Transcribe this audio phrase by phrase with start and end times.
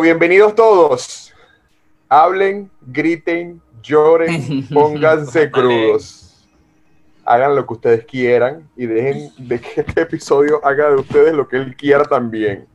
[0.00, 1.34] Bienvenidos todos.
[2.08, 6.48] Hablen, griten, lloren, pónganse crudos.
[7.24, 11.46] Hagan lo que ustedes quieran y dejen de que este episodio haga de ustedes lo
[11.46, 12.66] que él quiera también.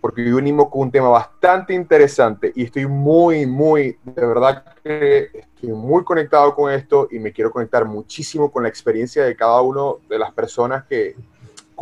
[0.00, 5.30] Porque hoy venimos con un tema bastante interesante y estoy muy, muy, de verdad que
[5.32, 9.60] estoy muy conectado con esto y me quiero conectar muchísimo con la experiencia de cada
[9.62, 11.16] uno de las personas que,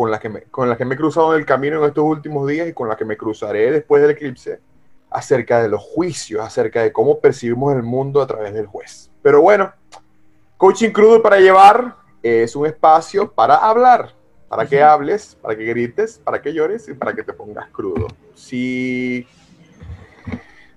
[0.01, 2.05] con las que me, con las que me he cruzado en el camino en estos
[2.05, 4.59] últimos días y con las que me cruzaré después del eclipse,
[5.11, 9.11] acerca de los juicios, acerca de cómo percibimos el mundo a través del juez.
[9.21, 9.71] Pero bueno,
[10.57, 14.15] Coaching Crudo para Llevar es un espacio para hablar,
[14.49, 18.07] para que hables, para que grites, para que llores y para que te pongas crudo.
[18.35, 19.27] Si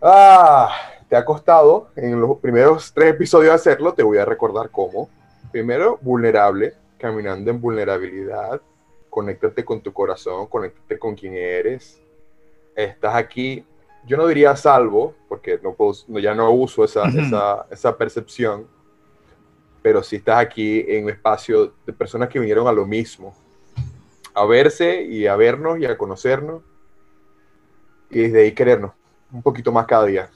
[0.02, 0.68] ah,
[1.08, 5.10] te ha costado en los primeros tres episodios hacerlo, te voy a recordar cómo.
[5.50, 8.60] Primero, vulnerable, caminando en vulnerabilidad,
[9.14, 12.02] conéctate con tu corazón, conéctate con quien eres.
[12.76, 13.64] Estás aquí,
[14.08, 18.66] yo no diría salvo, porque no puedo, ya no uso esa, esa, esa, percepción,
[19.84, 23.36] pero sí estás aquí en un espacio de personas que vinieron a lo mismo,
[24.34, 26.64] a verse y a vernos y a conocernos,
[28.10, 28.94] y desde ahí querernos
[29.32, 30.30] un poquito más cada día.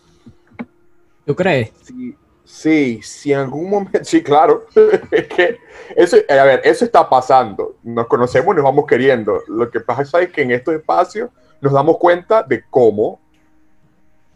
[1.25, 1.72] ¿Tú crees?
[1.81, 2.16] Sí,
[2.48, 4.66] Sí, si en algún momento, sí, claro,
[5.12, 5.58] es que
[5.98, 9.42] eso, a ver, eso está pasando, nos conocemos y nos vamos queriendo.
[9.48, 13.20] Lo que pasa es que en estos espacios nos damos cuenta de cómo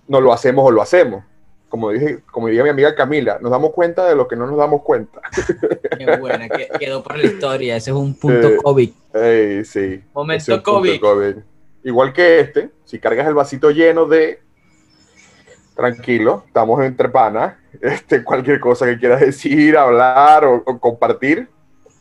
[0.10, 1.24] no lo hacemos o lo hacemos.
[1.70, 4.58] Como dije, como diría mi amiga Camila, nos damos cuenta de lo que no nos
[4.58, 5.22] damos cuenta.
[5.98, 9.64] Qué buena, quedó para la historia, ese es un punto eh, COVID.
[9.64, 10.04] sí.
[10.14, 11.00] Momento COVID.
[11.00, 11.36] COVID.
[11.86, 14.42] Igual que este, si cargas el vasito lleno de
[15.78, 17.61] tranquilo, estamos entre panas.
[17.80, 21.48] Este, cualquier cosa que quieras decir, hablar o, compartir,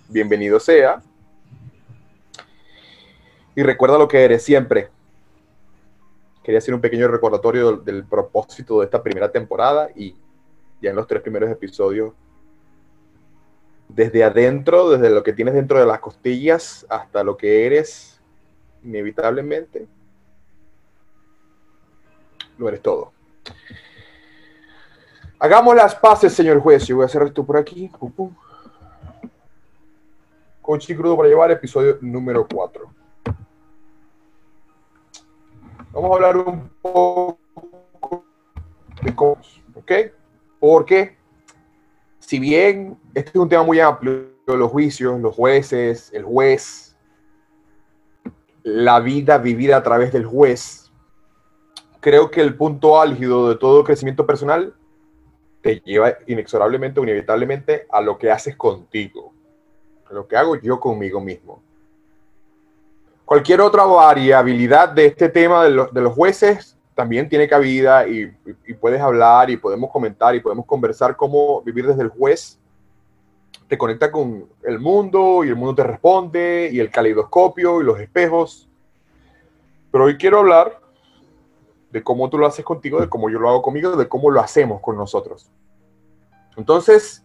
[0.08, 1.02] bienvenido sea.
[3.54, 4.88] Y recuerda lo que eres siempre.
[6.42, 10.16] Quería hacer un pequeño recordatorio del, propósito de esta primera temporada y
[10.80, 12.14] ya en los tres primeros episodios,
[13.88, 18.20] desde adentro, desde lo que tienes dentro de las costillas hasta lo que eres,
[18.82, 19.86] inevitablemente,
[22.56, 23.12] lo eres todo.
[25.42, 26.86] Hagamos las paces, señor juez.
[26.86, 27.90] Yo voy a hacer esto por aquí.
[30.60, 32.92] Coaching crudo para llevar, episodio número 4.
[35.92, 38.24] Vamos a hablar un poco
[39.00, 39.92] de cosas, ¿ok?
[40.60, 41.16] Porque
[42.18, 46.98] si bien este es un tema muy amplio, los juicios, los jueces, el juez,
[48.62, 50.92] la vida vivida a través del juez,
[52.00, 54.74] creo que el punto álgido de todo crecimiento personal
[55.62, 59.32] te lleva inexorablemente inevitablemente a lo que haces contigo,
[60.08, 61.62] a lo que hago yo conmigo mismo.
[63.24, 68.34] Cualquier otra variabilidad de este tema de, los jueces también tiene cabida y,
[68.66, 72.60] y, puedes hablar y podemos comentar y podemos conversar cómo vivir desde el juez
[73.70, 78.00] te conecta con el mundo y el mundo te responde y el caleidoscopio y los
[78.00, 78.68] espejos.
[79.92, 80.80] Pero hoy quiero hablar
[81.90, 84.40] de cómo tú lo haces contigo, de cómo yo lo hago conmigo, de cómo lo
[84.40, 85.50] hacemos con nosotros.
[86.56, 87.24] Entonces,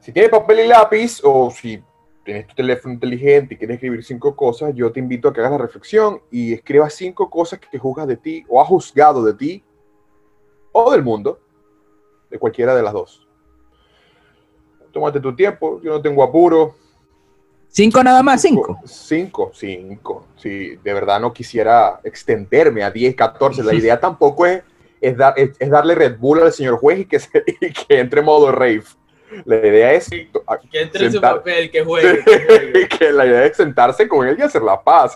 [0.00, 1.82] si tienes papel y lápiz o si
[2.24, 5.52] tienes tu teléfono inteligente y quieres escribir cinco cosas, yo te invito a que hagas
[5.52, 9.64] la reflexión y escribas cinco cosas que juzgas de ti o has juzgado de ti
[10.72, 11.40] o del mundo,
[12.30, 13.28] de cualquiera de las dos.
[14.92, 16.74] Tómate tu tiempo, yo no tengo apuro,
[17.74, 18.42] ¿Cinco nada más?
[18.42, 18.78] ¿Cinco?
[18.84, 20.26] Cinco, cinco.
[20.36, 23.64] Sí, de verdad no quisiera extenderme a 10, 14.
[23.64, 24.62] La idea tampoco es,
[25.00, 27.18] es, dar, es, darle Red Bull al señor juez y que,
[27.88, 28.84] que entre en modo rave.
[29.46, 30.10] La idea es...
[30.10, 30.28] Que
[30.82, 32.22] entre en su papel, que juegue.
[32.98, 35.14] Que, la idea es sentarse con él y hacer la paz.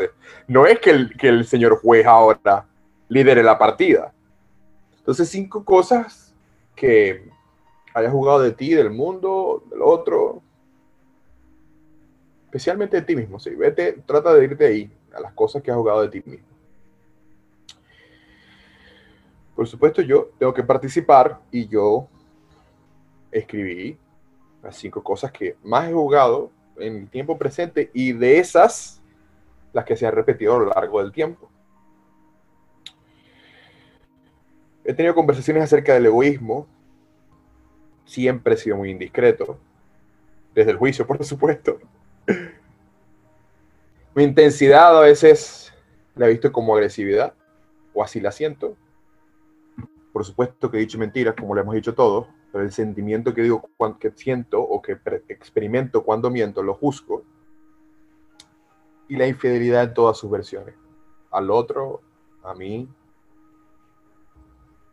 [0.49, 2.65] No es que el, que el señor juez ahora
[3.09, 4.15] lidere la partida.
[4.97, 6.35] Entonces, cinco cosas
[6.75, 7.29] que
[7.93, 10.43] haya jugado de ti, del mundo, del otro,
[12.57, 13.39] especialmente de ti mismo.
[13.39, 16.47] Sí, vete, trata de irte ahí, a las cosas que has jugado de ti mismo.
[19.55, 22.09] Por supuesto, yo tengo que participar y yo
[23.31, 23.99] escribí
[24.63, 29.03] las cinco cosas que más he jugado en el tiempo presente y de esas,
[29.75, 31.51] las que se han repetido a lo largo del tiempo.
[34.83, 36.67] He tenido conversaciones acerca del egoísmo.
[38.07, 39.59] Siempre he sido muy indiscreto.
[40.55, 41.81] Desde el juicio, por supuesto.
[44.15, 45.73] Mi intensidad a veces
[46.15, 47.35] la he visto como agresividad,
[47.93, 48.77] o así la siento.
[50.13, 53.43] Por supuesto que he dicho mentiras, como lo hemos dicho todos, pero el sentimiento que
[53.43, 53.69] digo
[54.01, 57.23] que siento o que experimento cuando miento lo juzgo.
[59.09, 60.75] Y la infidelidad en todas sus versiones.
[61.31, 62.01] Al otro,
[62.43, 62.89] a mí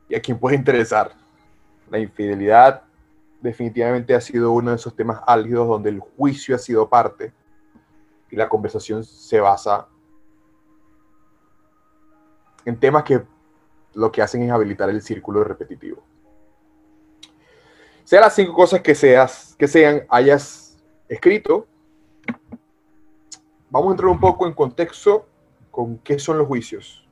[0.10, 1.14] y a quien puede interesar.
[1.90, 2.84] La infidelidad
[3.44, 7.34] definitivamente ha sido uno de esos temas álgidos donde el juicio ha sido parte
[8.32, 9.88] y la conversación se basa
[12.64, 13.22] en temas que
[13.94, 16.02] lo que hacen es habilitar el círculo repetitivo.
[18.06, 21.68] Sea las cinco cosas que, seas, que sean, hayas escrito,
[23.70, 25.28] vamos a entrar un poco en contexto
[25.70, 27.06] con qué son los juicios.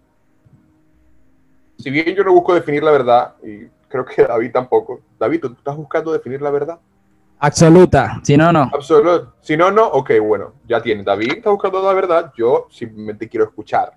[1.77, 5.01] Si bien yo no busco definir la verdad, y creo que David tampoco.
[5.19, 6.79] David, ¿tú estás buscando definir la verdad?
[7.39, 8.69] Absoluta, si no, no.
[8.73, 9.33] Absoluta.
[9.41, 11.03] Si no, no, ok, bueno, ya tiene.
[11.03, 13.93] David está buscando la verdad, yo simplemente quiero escuchar.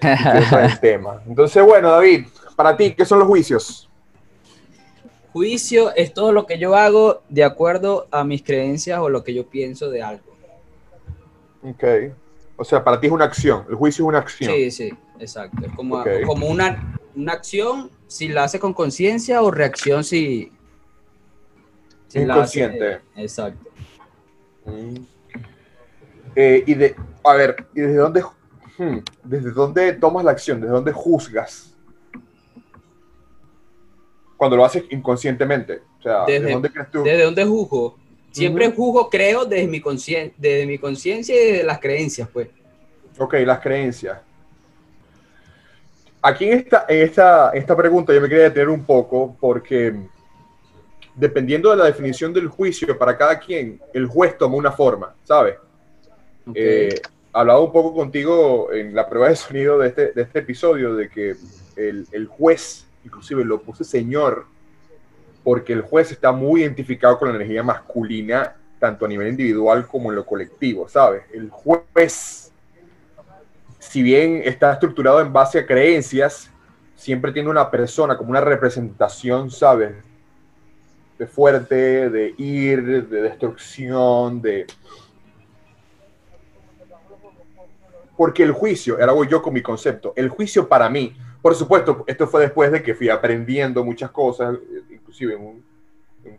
[0.00, 1.22] el tema.
[1.26, 2.26] Entonces, bueno, David,
[2.56, 3.88] para ti, ¿qué son los juicios?
[5.32, 9.34] Juicio es todo lo que yo hago de acuerdo a mis creencias o lo que
[9.34, 10.34] yo pienso de algo.
[11.62, 11.84] Ok.
[12.56, 13.66] O sea, para ti es una acción.
[13.68, 14.52] El juicio es una acción.
[14.52, 15.64] Sí, sí, exacto.
[15.64, 20.50] Es como, como una, una acción si la hace con conciencia o reacción si,
[22.12, 23.00] Inconsciente.
[23.16, 23.70] exacto.
[24.64, 24.96] Mm.
[26.34, 28.22] Eh, y de, a ver, ¿y desde dónde,
[28.78, 30.60] hmm, desde dónde tomas la acción?
[30.60, 31.74] ¿Desde dónde juzgas?
[34.36, 35.82] Cuando lo haces inconscientemente.
[35.98, 37.02] O sea, ¿desde, ¿desde dónde crees tú?
[37.02, 37.98] ¿Desde dónde juzgo?
[38.30, 42.48] Siempre juzgo, creo, desde mi conciencia y desde las creencias, pues.
[43.18, 44.20] Ok, las creencias.
[46.20, 49.94] Aquí en esta, en esta, esta pregunta yo me quería detener un poco porque
[51.14, 55.56] dependiendo de la definición del juicio para cada quien, el juez toma una forma, ¿sabes?
[56.54, 57.00] Eh,
[57.32, 61.08] hablaba un poco contigo en la prueba de sonido de este, de este episodio de
[61.08, 61.36] que
[61.76, 64.46] el, el, juez, inclusive lo puse señor,
[65.44, 70.10] porque el juez está muy identificado con la energía masculina, tanto a nivel individual como
[70.10, 71.22] en lo colectivo, ¿sabes?
[71.32, 72.47] El juez,
[73.78, 76.50] si bien está estructurado en base a creencias,
[76.94, 79.94] siempre tiene una persona como una representación, ¿sabes?
[81.18, 84.66] De fuerte, de ir, de destrucción, de...
[88.16, 92.04] Porque el juicio, ahora voy yo con mi concepto, el juicio para mí, por supuesto,
[92.08, 94.56] esto fue después de que fui aprendiendo muchas cosas,
[94.90, 95.68] inclusive en un,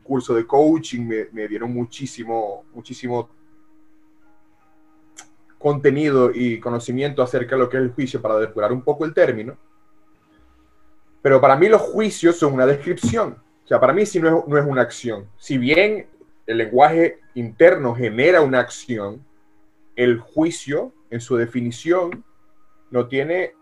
[0.03, 3.29] curso de coaching me, dieron muchísimo, muchísimo
[5.59, 9.13] contenido y conocimiento acerca de lo que es el juicio para depurar un poco el
[9.13, 9.57] término.
[11.21, 13.37] Pero para mí los juicios son una descripción.
[13.65, 15.27] O sea, para mí sí no es, no es una acción.
[15.37, 16.07] Si bien
[16.47, 19.23] el lenguaje interno genera una acción,
[19.95, 22.23] el juicio en su definición
[22.89, 23.53] no tiene,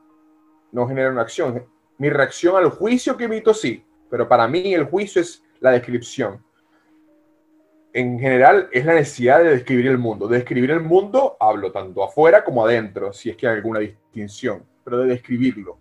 [0.72, 1.66] no genera una acción.
[1.98, 6.44] Mi reacción al juicio que emito sí, pero para mí el juicio es la descripción.
[7.98, 10.28] En general es la necesidad de describir el mundo.
[10.28, 14.62] De describir el mundo hablo tanto afuera como adentro, si es que hay alguna distinción,
[14.84, 15.80] pero de describirlo.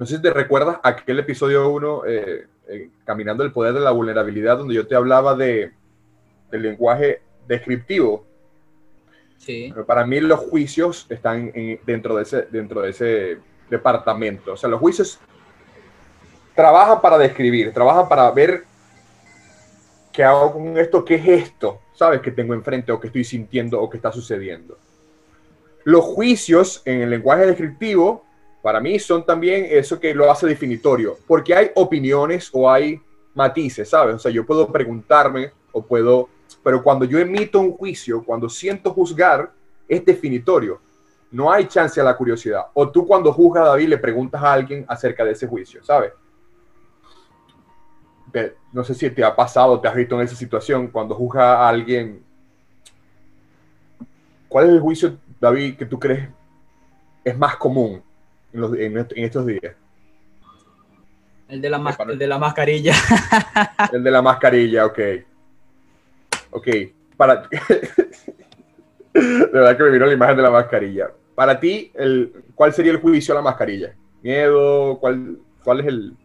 [0.00, 3.92] No sé si te recuerdas aquel episodio 1, eh, eh, Caminando el Poder de la
[3.92, 5.70] Vulnerabilidad, donde yo te hablaba de,
[6.50, 8.26] del lenguaje descriptivo.
[9.38, 9.70] Sí.
[9.72, 11.52] Pero para mí los juicios están
[11.86, 13.38] dentro, de ese, dentro de ese
[13.70, 14.54] departamento.
[14.54, 15.20] O sea, los juicios
[16.56, 18.71] trabajan para describir, trabajan para ver
[20.12, 22.20] qué hago con esto, qué es esto, ¿sabes?
[22.20, 24.76] Que tengo enfrente o que estoy sintiendo o que está sucediendo.
[25.84, 28.24] Los juicios en el lenguaje descriptivo,
[28.62, 33.00] para mí, son también eso que lo hace definitorio, porque hay opiniones o hay
[33.34, 34.16] matices, ¿sabes?
[34.16, 36.28] O sea, yo puedo preguntarme o puedo,
[36.62, 39.50] pero cuando yo emito un juicio, cuando siento juzgar,
[39.88, 40.80] es definitorio.
[41.32, 42.66] No hay chance a la curiosidad.
[42.74, 46.12] O tú cuando juzgas a David le preguntas a alguien acerca de ese juicio, ¿sabes?
[48.72, 51.68] No sé si te ha pasado, te has visto en esa situación cuando juzga a
[51.68, 52.22] alguien.
[54.48, 56.28] ¿Cuál es el juicio, David, que tú crees
[57.24, 58.02] es más común
[58.52, 59.74] en, estos días?
[61.48, 62.94] El de, la el de la mascarilla.
[63.92, 64.98] el de la mascarilla, ok.
[66.50, 66.68] Ok.
[67.16, 67.48] Para...
[69.12, 71.10] de verdad que me vino la imagen de la mascarilla.
[71.34, 73.94] Para ti, el, ¿cuál sería el juicio a la mascarilla?
[74.22, 74.98] ¿Miedo?
[74.98, 76.16] ¿Cuál, cuál es el,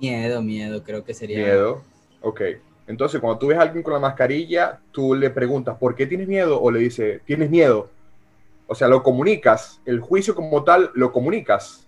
[0.00, 1.38] Miedo, miedo, creo que sería.
[1.38, 1.82] Miedo,
[2.22, 2.40] ok.
[2.86, 6.26] Entonces, cuando tú ves a alguien con la mascarilla, tú le preguntas, ¿por qué tienes
[6.26, 6.60] miedo?
[6.60, 7.88] O le dices, ¿tienes miedo?
[8.66, 9.80] O sea, lo comunicas.
[9.84, 11.86] El juicio como tal, lo comunicas.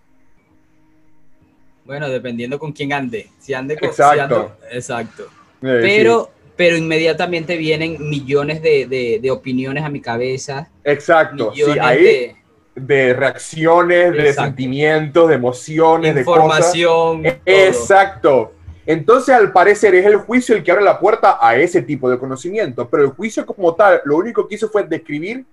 [1.85, 3.28] Bueno, dependiendo con quién ande.
[3.40, 3.88] Si ande con...
[3.88, 4.52] Exacto.
[4.71, 5.25] exacto.
[5.62, 10.69] Eh, pero, pero inmediatamente vienen millones de, opiniones a mi cabeza.
[10.85, 11.52] Exacto.
[11.54, 12.37] Sí, ahí de
[12.75, 17.23] reacciones, de sentimientos, de emociones, de Información.
[17.45, 18.52] Exacto.
[18.85, 22.19] Entonces, al parecer, es el juicio el que abre la puerta a ese tipo de
[22.19, 22.88] conocimiento.
[22.88, 25.45] Pero el juicio como tal, lo único que hizo fue describir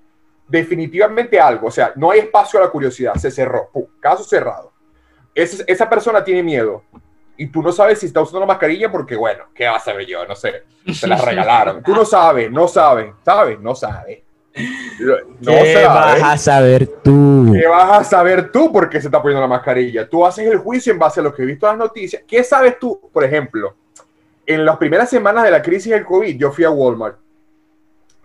[0.50, 3.86] definitivamente algo, o sea, no hay espacio a la curiosidad, se cerró, ¡pum!
[4.00, 4.72] caso cerrado.
[5.36, 6.84] esa persona tiene miedo
[7.38, 10.06] y tú no sabes si está usando la mascarilla porque, bueno, ¿qué vas a saber
[10.08, 10.26] yo?
[10.26, 11.84] No sé, se la regalaron.
[11.84, 13.60] Tú no sabes, no sabes, ¿sabes?
[13.60, 14.20] No sabes.
[15.40, 17.54] No ¿Qué vas a saber tú?
[17.54, 20.10] ¿Qué vas a saber tú porque se está poniendo la mascarilla?
[20.10, 22.24] Tú haces el juicio en base a lo que he visto en las noticias.
[22.28, 23.00] ¿Qué sabes tú?
[23.14, 23.76] Por ejemplo,
[24.46, 27.18] en las primeras semanas de la crisis del COVID, yo fui a Walmart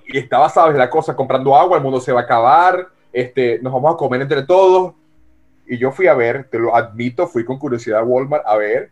[0.07, 3.73] y estaba, sabes, la cosa, comprando agua, el mundo se va a acabar, este, nos
[3.73, 4.95] vamos a comer entre todos.
[5.67, 8.91] Y yo fui a ver, te lo admito, fui con curiosidad a Walmart a ver,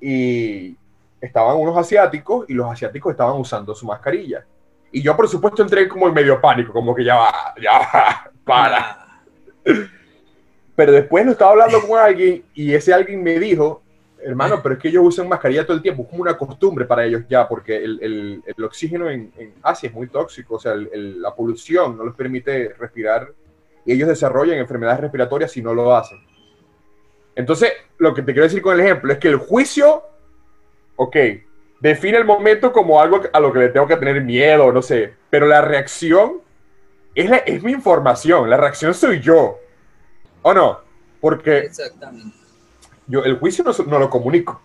[0.00, 0.76] y
[1.20, 4.44] estaban unos asiáticos y los asiáticos estaban usando su mascarilla.
[4.92, 8.30] Y yo, por supuesto, entré como en medio pánico, como que ya va, ya va,
[8.44, 9.22] para.
[10.74, 13.82] Pero después lo estaba hablando con alguien y ese alguien me dijo,
[14.20, 17.04] hermano, pero es que ellos usan mascarilla todo el tiempo, es como una costumbre para
[17.04, 20.74] ellos ya, porque el, el, el oxígeno en, en, Asia es muy tóxico, o sea,
[20.74, 23.32] la polución no les permite respirar
[23.84, 26.18] y ellos desarrollan enfermedades respiratorias si no lo hacen.
[27.34, 30.02] Entonces, lo que te quiero decir con el ejemplo es que el juicio,
[30.96, 31.16] ok,
[31.80, 35.14] define el momento como algo a lo que le tengo que tener miedo, no sé,
[35.30, 36.40] pero la reacción
[37.14, 39.58] es, es mi información, la reacción soy yo,
[40.42, 40.80] ¿o no?
[41.20, 42.36] Porque Exactamente.
[43.06, 44.60] yo el juicio no, no lo comunico.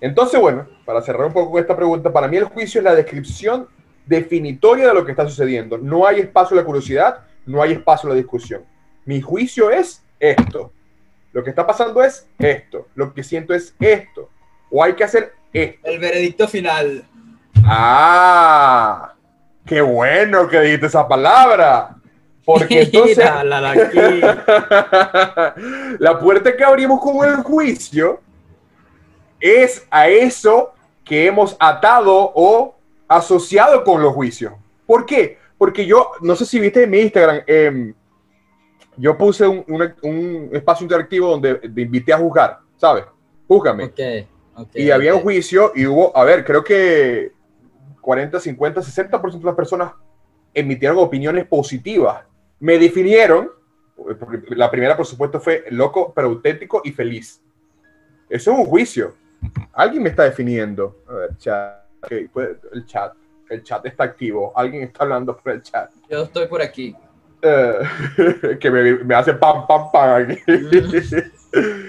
[0.00, 2.94] Entonces, bueno, para cerrar un poco con esta pregunta, para mí el juicio es la
[2.94, 3.68] descripción
[4.04, 5.78] definitoria de lo que está sucediendo.
[5.78, 8.64] No hay espacio a la curiosidad, no hay espacio a la discusión.
[9.04, 10.72] Mi juicio es esto.
[11.32, 12.88] Lo que está pasando es esto.
[12.94, 14.28] Lo que siento es esto.
[14.70, 17.04] O hay que hacer El veredicto final.
[17.64, 19.14] Ah,
[19.66, 21.96] qué bueno que dijiste esa palabra.
[22.44, 23.60] Porque entonces la,
[25.98, 28.20] la puerta que abrimos con el juicio
[29.38, 30.72] es a eso
[31.04, 32.74] que hemos atado o
[33.08, 34.54] asociado con los juicios.
[34.86, 35.38] ¿Por qué?
[35.58, 37.92] Porque yo, no sé si viste en mi Instagram, eh,
[38.96, 43.04] yo puse un, espacio interactivo donde te invité a juzgar, ¿sabes?
[43.48, 43.84] Júzgame.
[43.84, 44.26] Okay,
[44.74, 47.32] y había un juicio y hubo, a ver, creo que
[48.00, 49.92] 40, 50, 60% de las personas
[50.52, 52.24] emitieron opiniones positivas.
[52.60, 53.50] Me definieron,
[54.50, 57.42] la primera por supuesto fue loco, pero auténtico y feliz.
[58.28, 59.14] Eso es un juicio.
[59.72, 61.02] Alguien me está definiendo.
[61.08, 61.82] A ver, chat.
[62.32, 63.14] Pues, el chat.
[63.48, 64.52] El chat está activo.
[64.56, 65.90] Alguien está hablando por el chat.
[66.08, 66.96] Yo estoy por aquí.
[67.42, 67.78] Eh,
[68.60, 70.38] que me, hace pam, pam, pam aquí.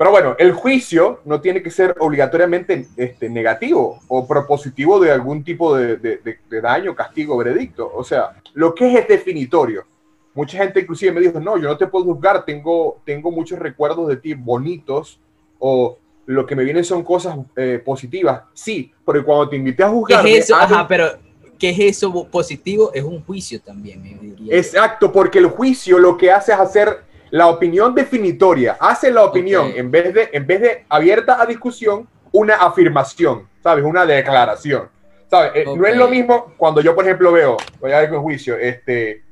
[0.00, 5.44] Pero bueno, el juicio no tiene que ser obligatoriamente este, negativo o propositivo de algún
[5.44, 7.92] tipo de, de, daño, castigo, veredicto.
[7.94, 9.84] O sea, lo que es es definitorio.
[10.32, 14.08] Mucha gente inclusive me dijo, no, yo no te puedo juzgar, tengo, tengo muchos recuerdos
[14.08, 15.20] de ti bonitos
[15.58, 18.44] o lo que me vienen son cosas eh, positivas.
[18.54, 20.26] Sí, porque cuando te invité a juzgar...
[20.26, 20.56] es eso?
[20.56, 21.10] Ajá, pero
[21.58, 22.90] ¿qué es eso positivo?
[22.94, 24.56] Es un juicio también, me diría.
[24.56, 29.72] Exacto, porque el juicio lo que hace es hacer la opinión definitoria, hace la opinión,
[29.74, 33.84] en, vez de, en vez de abierta a discusión, una afirmación, ¿sabes?
[33.84, 34.88] Una declaración.
[35.28, 35.52] ¿Sabes?
[35.54, 38.56] Eh, no es lo mismo cuando yo, por ejemplo, veo, voy a ver con juicio,
[38.56, 39.22] este,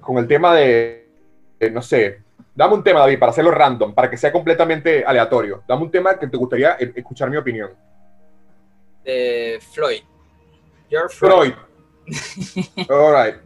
[0.00, 1.08] con el tema de,
[1.72, 2.20] no sé,
[2.54, 5.62] dame un tema, David, para hacerlo random, para que sea completamente aleatorio.
[5.68, 7.70] Dame un tema que te gustaría e-, escuchar mi opinión.
[9.04, 10.02] De Floyd.
[11.10, 11.52] Freud.
[12.88, 13.36] All right.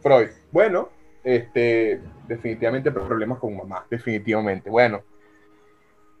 [0.00, 0.28] Freud.
[0.50, 0.88] Bueno,
[1.24, 4.70] este, definitivamente problemas con mamá, definitivamente.
[4.70, 5.02] Bueno,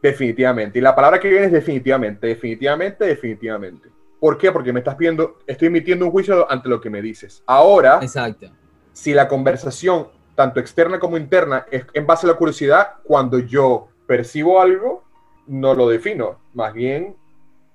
[0.02, 0.78] definitivamente.
[0.78, 3.88] Y la palabra que viene es definitivamente, definitivamente, definitivamente.
[4.20, 4.52] ¿Por qué?
[4.52, 7.42] Porque me estás viendo, estoy emitiendo un juicio ante lo que me dices.
[7.46, 8.50] Ahora, Exacto.
[8.92, 13.88] si la conversación, tanto externa como interna, es en base a la curiosidad, cuando yo
[14.06, 15.04] percibo algo,
[15.46, 16.38] no lo defino.
[16.54, 17.16] Más bien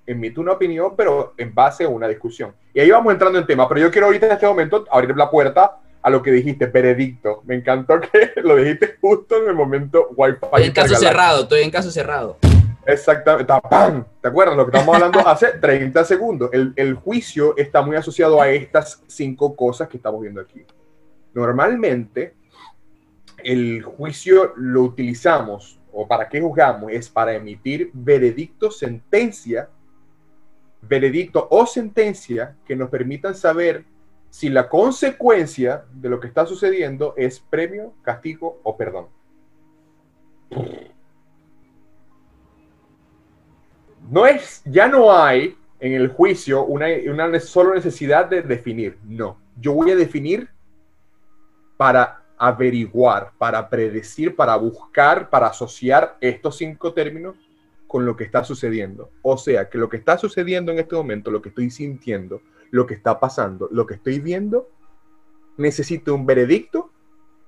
[0.06, 2.54] emito una opinión, pero en base a una discusión.
[2.72, 5.30] Y ahí vamos entrando en tema, pero yo quiero ahorita en este momento abrir la
[5.30, 7.42] puerta a lo que dijiste, veredicto.
[7.44, 10.46] Me encantó que lo dijiste justo en el momento Wi-Fi.
[10.46, 12.38] Estoy en caso cerrado, estoy en caso cerrado.
[12.86, 13.52] Exactamente,
[14.22, 16.50] ¿te acuerdas lo que estamos hablando hace 30 segundos?
[16.52, 20.64] El, el juicio está muy asociado a estas cinco cosas que estamos viendo aquí.
[21.34, 22.34] Normalmente,
[23.44, 29.68] el juicio lo utilizamos, o para qué juzgamos, es para emitir veredicto, sentencia
[30.80, 33.84] veredicto o sentencia que nos permitan saber
[34.30, 39.06] si la consecuencia de lo que está sucediendo es premio, castigo o perdón.
[44.10, 48.98] No es, ya no hay en el juicio una, una solo necesidad de definir.
[49.04, 50.48] No, yo voy a definir
[51.76, 57.36] para averiguar, para predecir, para buscar, para asociar estos cinco términos
[57.86, 59.10] con lo que está sucediendo.
[59.22, 62.86] O sea, que lo que está sucediendo en este momento, lo que estoy sintiendo, lo
[62.86, 64.68] que está pasando, lo que estoy viendo,
[65.56, 66.90] necesito un veredicto,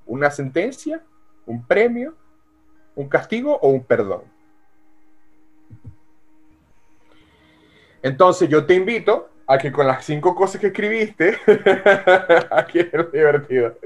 [0.07, 1.03] una sentencia,
[1.47, 2.15] un premio,
[2.95, 4.23] un castigo o un perdón.
[8.03, 11.37] Entonces yo te invito a que con las cinco cosas que escribiste,
[12.51, 13.77] aquí es divertido,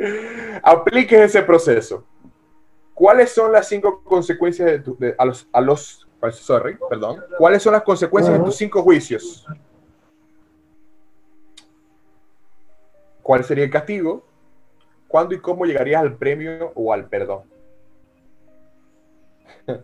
[0.63, 2.05] apliques ese proceso.
[2.93, 7.73] ¿Cuáles son las cinco consecuencias de, tu, a los, a los sorry, perdón, cuáles son
[7.73, 9.47] las consecuencias de tus cinco juicios?
[13.25, 14.23] ¿Cuál sería el castigo?
[15.09, 17.45] ¿Cuándo y cómo llegarías al premio o al perdón?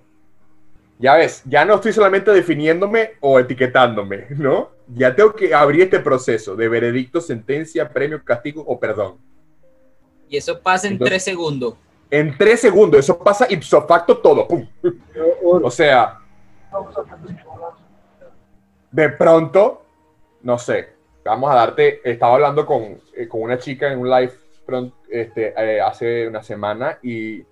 [0.98, 4.68] ya ves, ya no estoy solamente definiéndome o etiquetándome, ¿no?
[4.88, 9.16] Ya tengo que abrir este proceso de veredicto, sentencia, premio, castigo o perdón.
[10.28, 11.76] Y eso pasa en tres segundos.
[12.10, 14.46] En tres segundos, eso pasa ipso facto todo.
[15.42, 16.18] O sea,
[18.90, 19.82] de pronto,
[20.42, 24.32] no sé, vamos a darte, estaba hablando con, eh, con una chica en un live
[25.08, 27.44] este, eh, hace una semana y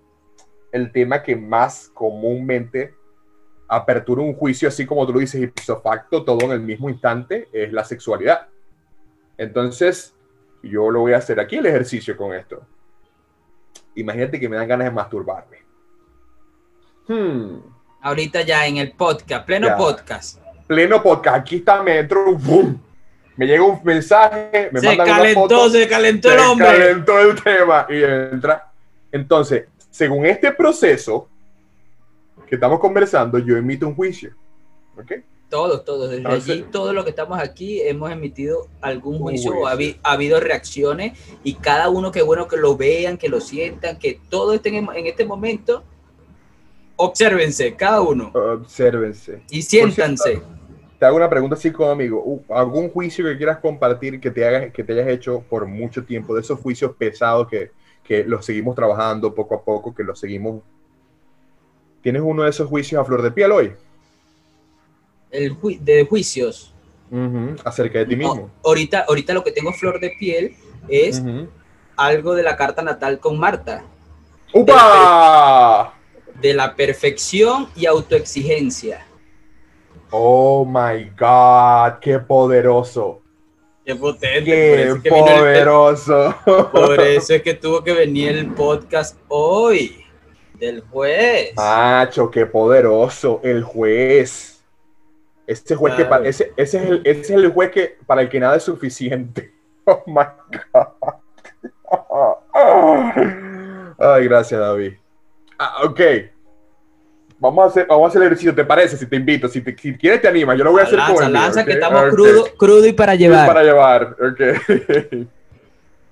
[0.71, 2.95] el tema que más comúnmente
[3.67, 7.49] apertura un juicio, así como tú lo dices, ipso facto, todo en el mismo instante,
[7.53, 8.49] es la sexualidad.
[9.37, 10.15] Entonces,
[10.63, 12.63] yo lo voy a hacer aquí el ejercicio con esto.
[13.95, 15.59] Imagínate que me dan ganas de masturbarme.
[17.07, 17.59] Hmm.
[18.01, 20.41] Ahorita ya en el podcast, pleno podcast.
[20.67, 22.37] Pleno podcast, aquí está, me entro,
[23.39, 26.67] me llega un mensaje, me se calentó, se calentó el hombre.
[26.67, 28.73] Se calentó el tema y entra.
[29.13, 31.29] Entonces, según este proceso,
[32.49, 34.35] que estamos conversando, yo emito un juicio.
[34.99, 35.13] ¿Ok?
[35.49, 36.11] Todos, todos.
[36.11, 41.17] Desde allí, todo lo que estamos aquí, hemos emitido algún juicio, o ha, habido reacciones
[41.45, 45.07] y cada uno, que bueno que lo vean, que lo sientan, que todo estén en,
[45.07, 45.85] este momento.
[46.97, 48.33] Obsérvense, cada uno.
[48.35, 49.43] Obsérvense.
[49.49, 50.43] Y siéntanse.
[50.99, 52.43] Te hago una pregunta así como amigo.
[52.49, 56.35] ¿Algún juicio que quieras compartir que te, hagas, que te hayas hecho por mucho tiempo?
[56.35, 57.71] De esos juicios pesados que,
[58.03, 60.63] que los seguimos trabajando poco a poco, que los seguimos
[62.03, 63.73] ¿Tienes uno de esos juicios a flor de piel hoy?
[65.31, 66.73] El de juicios.
[67.65, 68.51] Acerca de ti mismo.
[68.63, 70.55] ahorita, ahorita lo que tengo a flor de piel
[70.89, 71.23] es
[71.97, 73.83] algo de la carta natal con Marta.
[74.53, 75.95] ¡Upa!
[76.41, 79.05] De la, perfección y autoexigencia.
[80.11, 83.21] Oh my God, qué poderoso.
[83.85, 85.01] Qué potente.
[85.03, 86.35] Qué poderoso.
[86.73, 90.05] por eso es que tuvo que venir el podcast hoy.
[90.55, 91.55] Del juez.
[91.55, 93.41] Macho, qué poderoso.
[93.45, 94.65] El juez.
[95.47, 98.57] Este juez que ese, es el, ese es el juez que para el que nada
[98.57, 99.53] es suficiente.
[99.91, 100.23] Oh my
[100.75, 100.89] God.
[103.99, 104.93] Ay, gracias, David.
[105.59, 106.01] Ah, ok.
[107.41, 108.97] Vamos a, hacer, vamos a hacer el ejercicio, ¿te parece?
[108.97, 111.15] Si te invito, si, te, si quieres te anima, yo lo voy a hacer lanza,
[111.15, 113.47] con Lanza, que estamos crudo, crudo y para llevar.
[113.47, 115.27] para llevar, ok.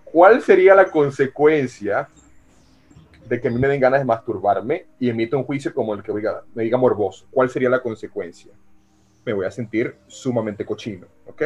[0.04, 2.08] ¿Cuál sería la consecuencia
[3.28, 6.02] de que a mí me den ganas de masturbarme y emito un juicio como el
[6.02, 6.12] que
[6.54, 8.52] me diga morboso, ¿cuál sería la consecuencia?
[9.24, 11.42] Me voy a sentir sumamente cochino, ¿ok?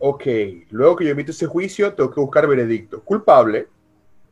[0.00, 0.24] Ok,
[0.70, 3.02] luego que yo emito ese juicio, tengo que buscar veredicto.
[3.02, 3.66] Culpable,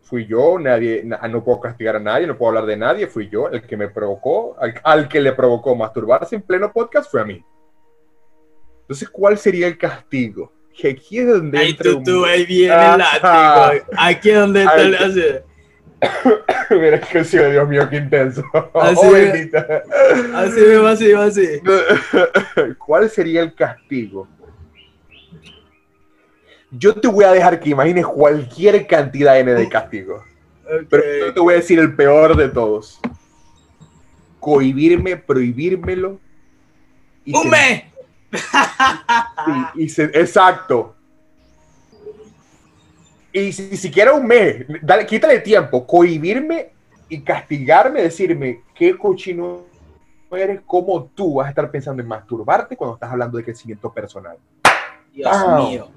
[0.07, 3.49] fui yo, nadie, no puedo castigar a nadie, no puedo hablar de nadie, fui yo
[3.49, 7.45] el que me provocó, al, que le provocó masturbarse en pleno podcast fue a mí.
[8.83, 10.53] Entonces, ¿cuál sería el castigo?
[10.77, 13.87] que aquí es donde ahí tú, tú, ahí viene el látigo.
[13.97, 15.43] Aquí es donde está el...
[16.71, 18.43] Mira que sí, Dios mío, qué intenso.
[18.75, 19.17] Así, oh,
[20.35, 21.63] así me así, así.
[22.79, 24.29] ¿Cuál sería el castigo?
[26.71, 30.25] Yo te voy a dejar que imagines cualquier cantidad N de castigo.
[30.91, 33.01] Pero yo te voy a decir el peor de todos.
[34.41, 36.21] Cohibirme, prohibírmelo.
[37.27, 37.85] ¡Un mes!
[40.15, 40.95] exacto.
[43.33, 46.71] Y si siquiera un mes, dale, quítale tiempo, cohibirme
[47.09, 49.65] y castigarme, decirme qué cochino
[50.31, 54.37] eres, como tú vas a estar pensando en masturbarte cuando estás hablando de crecimiento personal.
[55.13, 55.89] Dios mío.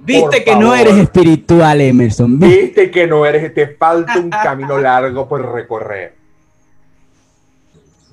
[0.00, 2.38] Viste que no eres espiritual, Emerson.
[2.38, 6.14] Viste que no eres, te falta un camino largo por recorrer.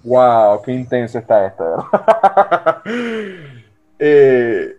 [0.03, 1.89] Wow, qué intenso está esto.
[3.97, 4.75] Eh,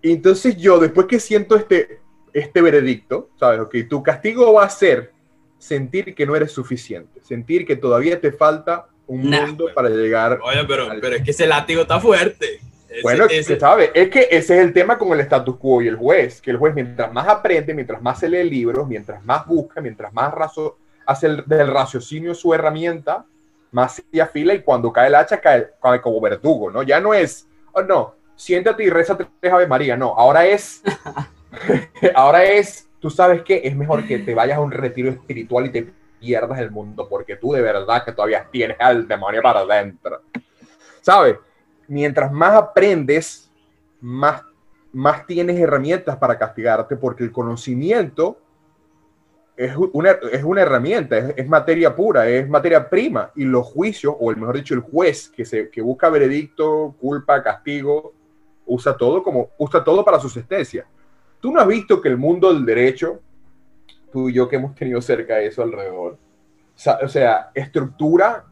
[0.00, 2.00] entonces yo, después que siento este,
[2.32, 3.60] este veredicto, ¿sabes?
[3.60, 5.12] Ok, tu castigo va a ser
[5.58, 9.74] sentir que no eres suficiente, sentir que todavía te falta un mundo pues.
[9.74, 10.40] para llegar.
[10.42, 12.60] Oye, pero, pero es que ese látigo está fuerte.
[13.02, 13.26] Bueno,
[13.58, 16.50] sabe, es que ese es el tema con el status quo y el juez, que
[16.50, 20.32] el juez mientras más aprende, mientras más se lee libros, mientras más busca, mientras más
[20.32, 23.24] razo, hace el, del raciocinio su herramienta,
[23.72, 26.82] más se afila y cuando cae el hacha cae, cae como verdugo, ¿no?
[26.82, 29.96] Ya no es oh, no, siéntate y reza tres Ave María.
[29.96, 30.82] No, ahora es
[32.14, 35.70] ahora es, tú sabes que es mejor que te vayas a un retiro espiritual y
[35.70, 40.22] te pierdas el mundo, porque tú de verdad que todavía tienes al demonio para adentro.
[41.00, 41.36] ¿Sabes?
[41.88, 43.50] Mientras más aprendes,
[44.00, 44.42] más,
[44.92, 48.38] más tienes herramientas para castigarte, porque el conocimiento
[49.56, 54.30] es una, es una herramienta, es, materia pura, es materia prima, y los juicios, o
[54.30, 58.12] el mejor dicho, el juez que, se, que busca veredicto, culpa, castigo,
[58.66, 60.86] usa todo, como, usa todo para su sentencia.
[61.40, 63.20] Tú no has visto que el mundo del derecho,
[64.12, 66.18] tú y yo que hemos tenido cerca eso alrededor,
[67.02, 68.44] o sea, estructura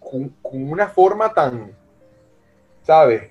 [0.00, 1.72] con, una forma tan,
[2.88, 3.30] ¿sabes?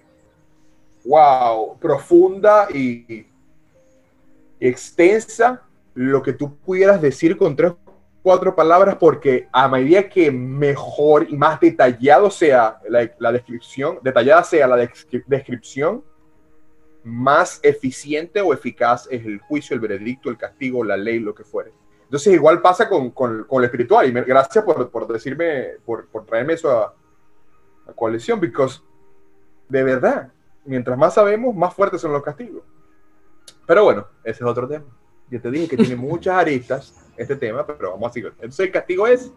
[1.04, 3.26] Wow, profunda y
[4.60, 5.64] extensa
[5.96, 7.74] lo que tú pudieras decir con tres
[8.22, 14.68] cuatro palabras porque a medida que mejor y más detallado sea la, descripción, detallada sea
[14.68, 14.76] la
[15.26, 16.04] descripción,
[17.04, 21.44] más eficiente o eficaz es el juicio, el veredicto, el castigo, la ley, lo que
[21.44, 21.72] fuere.
[22.04, 26.28] Entonces igual pasa con, con, con lo espiritual y gracias por, por decirme, por, por,
[26.28, 26.94] traerme eso a,
[27.88, 28.54] a coalición, porque
[29.70, 30.32] de verdad,
[30.66, 32.64] mientras más sabemos, más fuertes son los castigos.
[33.66, 34.86] Pero bueno, ese es otro tema.
[35.30, 38.32] Yo te dije que tiene muchas aristas este tema, pero vamos a seguir.
[38.36, 39.32] Entonces el castigo es,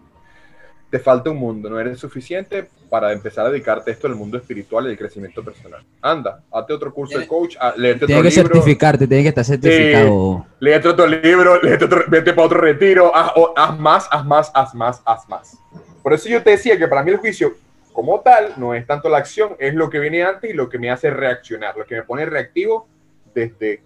[0.90, 4.36] te falta un mundo, no eres suficiente para empezar a dedicarte a esto del mundo
[4.36, 5.84] espiritual y del crecimiento personal.
[6.02, 10.44] Anda, hazte otro curso de coach, ah, léete otro que certificarte, tienes que estar certificado.
[10.48, 14.50] Sí, léete otro libro, léete otro, vete para otro retiro, haz, haz más, haz más,
[14.52, 15.58] haz más, haz más.
[16.02, 17.54] Por eso yo te decía que para mí el juicio
[17.92, 20.78] como tal no es tanto la acción, es lo que viene antes y lo que
[20.78, 22.88] me hace reaccionar, lo que me pone reactivo
[23.34, 23.82] desde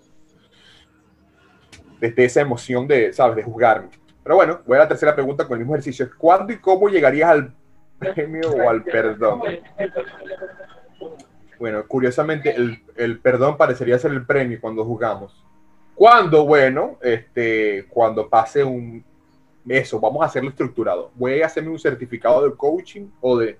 [2.01, 3.89] desde esa emoción de, ¿sabes?, de juzgarme.
[4.23, 6.11] Pero bueno, voy a la tercera pregunta con el mismo ejercicio.
[6.19, 7.55] ¿Cuándo y cómo llegarías al
[7.99, 9.43] premio o al perdón?
[11.59, 15.45] Bueno, curiosamente, el, el perdón parecería ser el premio cuando jugamos.
[15.95, 16.45] ¿Cuándo?
[16.45, 19.05] Bueno, este, cuando pase un...
[19.67, 21.11] Eso, vamos a hacerlo estructurado.
[21.15, 23.59] Voy a hacerme un certificado de coaching o de...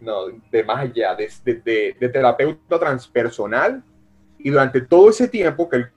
[0.00, 3.82] No, de más allá, de, de, de terapeuta transpersonal.
[4.38, 5.92] Y durante todo ese tiempo que el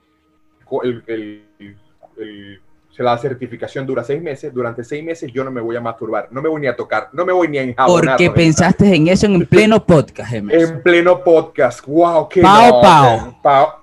[2.16, 2.60] el,
[2.98, 6.40] la certificación dura seis meses, durante seis meses yo no me voy a masturbar, no
[6.40, 8.16] me voy ni a tocar, no me voy ni a enjabonar.
[8.16, 13.80] Porque pensaste en eso en pleno podcast, En pleno podcast, wow, qué pao, pao.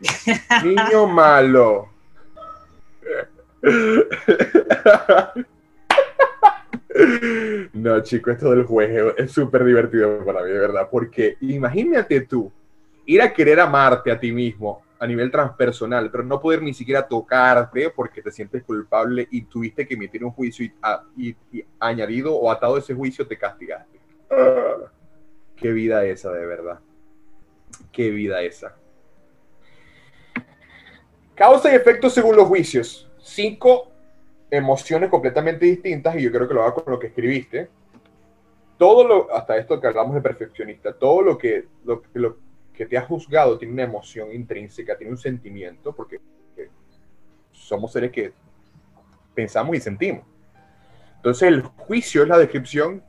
[0.64, 1.88] Niño malo.
[7.72, 12.52] No, chico, esto del juego es súper divertido para mí, de verdad, porque imagínate tú
[13.06, 17.06] ir a querer amarte a ti mismo a nivel transpersonal, pero no poder ni siquiera
[17.06, 20.70] tocarte porque te sientes culpable y tuviste que emitir un juicio
[21.16, 21.36] y,
[21.78, 23.98] añadido o atado a ese juicio te castigaste.
[25.56, 26.80] qué vida esa, de verdad.
[27.92, 28.76] Qué vida esa.
[31.34, 33.10] Causa y efecto según los juicios.
[33.18, 33.93] Cinco
[34.54, 37.68] emociones completamente distintas y yo creo que lo hago con lo que escribiste.
[38.78, 42.02] Todo lo, hasta esto que hablamos de perfeccionista, todo lo que, lo,
[42.72, 46.20] que te ha juzgado tiene una emoción intrínseca, tiene un sentimiento, porque
[47.52, 48.32] somos seres que
[49.34, 50.24] pensamos y sentimos.
[51.16, 53.02] Entonces el juicio es la descripción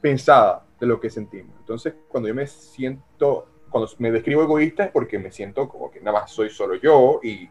[0.00, 1.56] pensada de lo que sentimos.
[1.58, 6.00] Entonces cuando yo me siento, cuando me describo egoísta es porque me siento como que
[6.00, 7.48] nada más soy solo yo y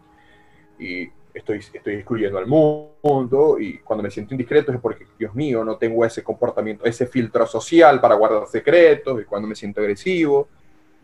[1.36, 5.78] estoy, estoy excluyendo al mundo y cuando me siento indiscreto es porque, Dios mío, no
[5.78, 10.48] tengo ese comportamiento, ese filtro social para guardar secretos y cuando me siento agresivo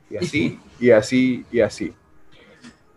[0.10, 1.94] y así, y así, y así.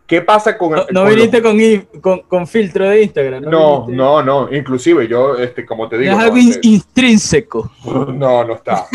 [0.07, 0.75] ¿Qué pasa con...
[0.91, 3.45] No, viniste con, con, filtro de Instagram.
[3.45, 6.13] No, no, no, inclusive yo, este, como te digo...
[6.13, 7.71] Es algo intrínseco.
[7.85, 8.87] No, no está.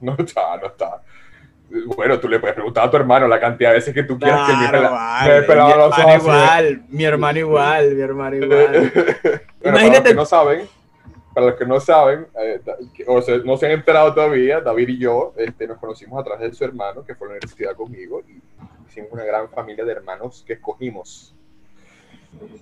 [0.00, 1.02] No está, no está.
[1.96, 4.48] Bueno, tú le puedes preguntar a tu hermano la cantidad de veces que tú quieras
[4.48, 5.40] que me, vale.
[5.42, 8.92] mi hermano igual, mi hermano igual, mi hermano igual.
[9.64, 10.14] Imagínate.
[10.14, 10.68] no saben,
[11.34, 12.60] para los que no saben, eh,
[13.08, 16.56] o no se han enterado todavía, David y yo este, nos conocimos a través de
[16.56, 18.40] su hermano, que fue a la universidad conmigo, y
[18.88, 21.34] hicimos una gran familia de hermanos que escogimos.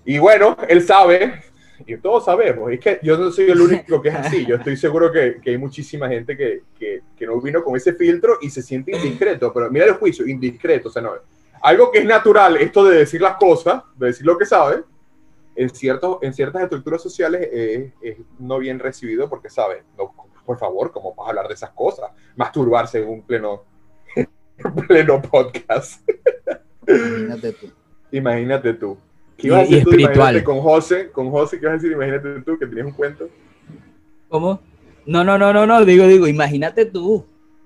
[0.05, 1.43] Y bueno, él sabe,
[1.87, 4.77] y todos sabemos, es que yo no soy el único que es así, yo estoy
[4.77, 8.51] seguro que, que hay muchísima gente que, que, que, no vino con ese filtro y
[8.51, 11.13] se siente indiscreto, pero mira el juicio, indiscreto, o sea, no,
[11.63, 14.83] algo que es natural, esto de decir las cosas, de decir lo que sabe,
[15.55, 19.85] en, ciertos, en ciertas estructuras sociales es, no bien recibido porque, ¿sabes?
[19.97, 20.13] No,
[20.45, 22.11] por favor, ¿cómo vas a hablar de esas cosas?
[22.37, 23.63] Masturbarse en un pleno,
[24.89, 26.03] pleno podcast.
[26.87, 27.71] Imagínate tú.
[28.11, 28.99] Imagínate tú.
[29.43, 29.95] ¿Qué ibas a decir tú?
[29.95, 31.91] Imagínate con José, con José, ¿qué vas a decir?
[31.91, 33.29] Imagínate tú que tenías un cuento.
[34.29, 34.61] ¿Cómo?
[35.05, 37.25] No, no, no, no, no, digo, digo, imagínate tú.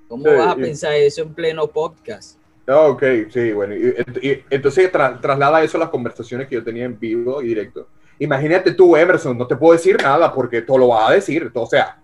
[0.08, 2.38] ¿Cómo vas a pensar eso en pleno podcast?
[2.66, 3.74] Ok, sí, bueno.
[3.76, 7.88] Y, entonces traslada eso a las conversaciones que yo tenía en vivo y directo.
[8.18, 11.50] Imagínate tú, Emerson, no te puedo decir nada porque todo lo vas a decir.
[11.52, 12.00] O sea,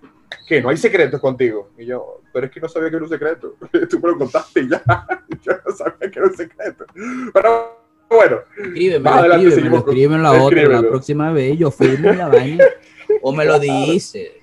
[0.46, 1.70] que no hay secretos contigo.
[1.78, 3.56] Y yo, pero es que no sabía que era un secreto.
[3.88, 4.82] tú me lo contaste y ya.
[5.40, 6.84] yo no sabía que era un secreto.
[7.32, 7.81] Pero
[8.12, 8.38] bueno.
[8.56, 12.64] Escríbeme, escríbeme, escríbeme la otra, la próxima vez yo firmo la vaina.
[13.20, 14.42] o me lo dice.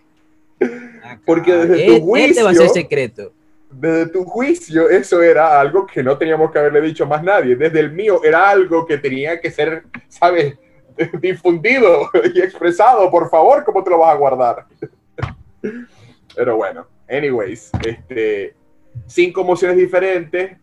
[1.26, 2.30] Porque desde tu juicio.
[2.30, 3.34] Este va a ser secreto
[3.72, 7.56] desde tu juicio eso era algo que no teníamos que haberle dicho más nadie.
[7.56, 10.58] Desde el mío era algo que tenía que ser, ¿sabes?
[11.22, 13.10] Difundido y expresado.
[13.12, 14.66] Por favor, ¿cómo te lo vas a guardar?
[16.36, 18.56] Pero bueno, anyways, este,
[19.06, 20.58] cinco emociones diferentes,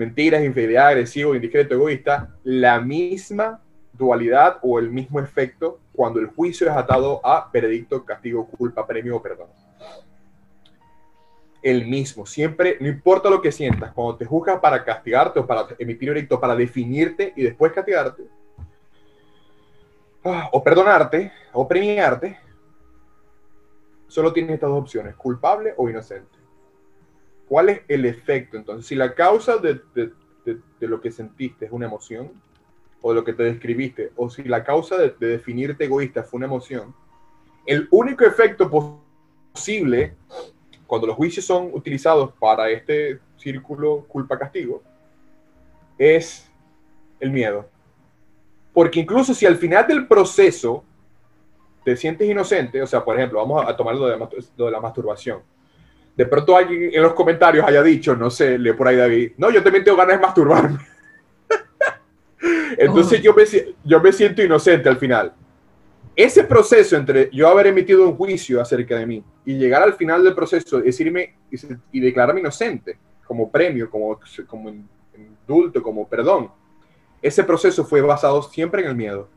[0.00, 3.60] mentiras, infidelidad, agresivo, indiscreto, egoísta, la misma
[3.92, 9.16] dualidad o el mismo efecto cuando el juicio es atado a veredicto, castigo, culpa, premio
[9.16, 9.48] o perdón
[11.62, 12.24] el mismo.
[12.24, 16.40] Siempre, no importa lo que sientas, cuando te juzgas para castigarte o para emitir veredicto,
[16.40, 18.24] para definirte y después castigarte,
[20.24, 22.38] ah, o perdonarte, o premiarte,
[24.08, 26.39] solo tienes estas dos opciones, culpable o inocente.
[27.50, 28.56] ¿Cuál es el efecto?
[28.56, 29.80] Entonces, si la causa de,
[30.78, 32.30] lo que sentiste es una emoción,
[33.02, 36.46] o lo que te describiste, o si la causa de, de definirte egoísta fue una
[36.46, 36.94] emoción,
[37.66, 40.14] el único efecto posible
[40.86, 44.84] cuando los juicios son utilizados para este círculo culpa-castigo,
[45.98, 46.48] es
[47.18, 47.68] el miedo.
[48.72, 50.84] Porque incluso si al final del proceso
[51.84, 55.42] te sientes inocente, o sea, por ejemplo, vamos a tomar lo de, la masturbación.
[56.20, 59.50] De pronto alguien en los comentarios haya dicho, no sé, lee por ahí David, no,
[59.50, 60.78] yo también tengo ganas de masturbarme.
[62.76, 63.44] Entonces yo, me,
[63.84, 65.32] yo me siento inocente al final
[66.14, 70.22] ese proceso entre yo haber emitido un juicio acerca de mí y llegar al final
[70.22, 71.36] del proceso, decirme
[71.90, 74.70] y declararme inocente como premio, como, como
[75.16, 76.50] indulto, como perdón,
[77.22, 79.30] ese proceso fue basado siempre en el miedo.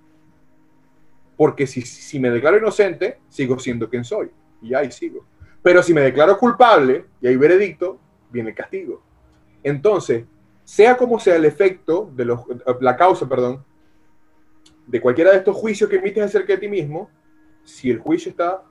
[1.38, 4.30] Porque si, si me declaro inocente, sigo siendo quien soy.
[4.62, 5.26] Y ahí sigo.
[5.64, 7.98] Pero si me declaro culpable y hay veredicto,
[8.30, 9.02] viene el castigo.
[9.64, 10.26] Entonces,
[10.64, 12.42] sea como sea el efecto de los,
[12.82, 13.64] la causa, perdón,
[14.86, 17.10] de cualquiera de estos juicios que emites acerca de ti mismo,
[17.64, 18.62] si el juicio está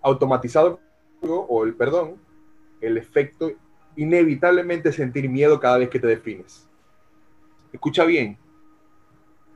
[0.00, 0.80] automatizado
[1.22, 2.16] o el perdón,
[2.80, 3.52] el efecto
[3.96, 6.66] inevitablemente sentir miedo cada vez que te defines.
[7.72, 8.38] Escucha bien.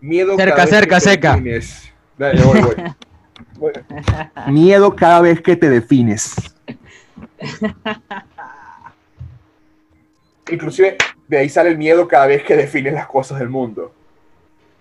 [0.00, 1.30] Miedo cerca, cada cerca, vez que cerca.
[1.32, 2.96] Te defines.
[4.48, 6.34] Miedo cada vez que te defines.
[10.50, 13.92] Inclusive de ahí sale el miedo cada vez que defines las cosas del mundo.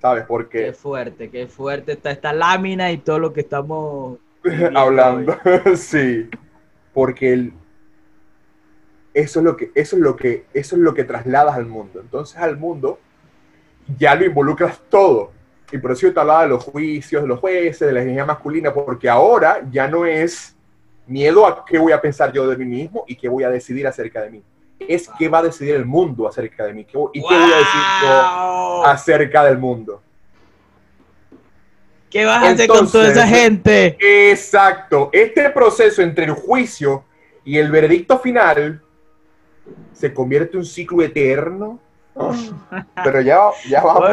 [0.03, 0.25] ¿sabes?
[0.27, 0.65] Porque...
[0.65, 4.19] Qué fuerte, qué fuerte está esta lámina y todo lo que estamos
[4.75, 5.39] hablando,
[5.77, 6.29] sí,
[6.93, 7.53] porque el...
[9.13, 12.01] eso es lo que eso es lo que eso es lo que trasladas al mundo.
[12.01, 12.99] Entonces al mundo
[13.97, 15.31] ya lo involucras todo.
[15.73, 18.25] Y por eso yo te hablaba de los juicios, de los jueces, de la energía
[18.25, 20.55] masculina, porque ahora ya no es
[21.07, 23.85] miedo a qué voy a pensar yo de mí mismo y qué voy a decidir
[23.85, 24.43] acerca de mí
[24.87, 26.81] es qué va a decidir el mundo acerca de mí.
[26.81, 30.01] y qué voy a decir yo acerca del mundo.
[32.09, 33.97] ¿Qué vas a hacer con toda esa gente?
[34.31, 35.09] Exacto.
[35.11, 37.05] Este proceso entre el juicio
[37.43, 38.81] y el veredicto final
[39.93, 41.79] se convierte en un ciclo eterno.
[43.03, 44.09] pero ya, ya vamos.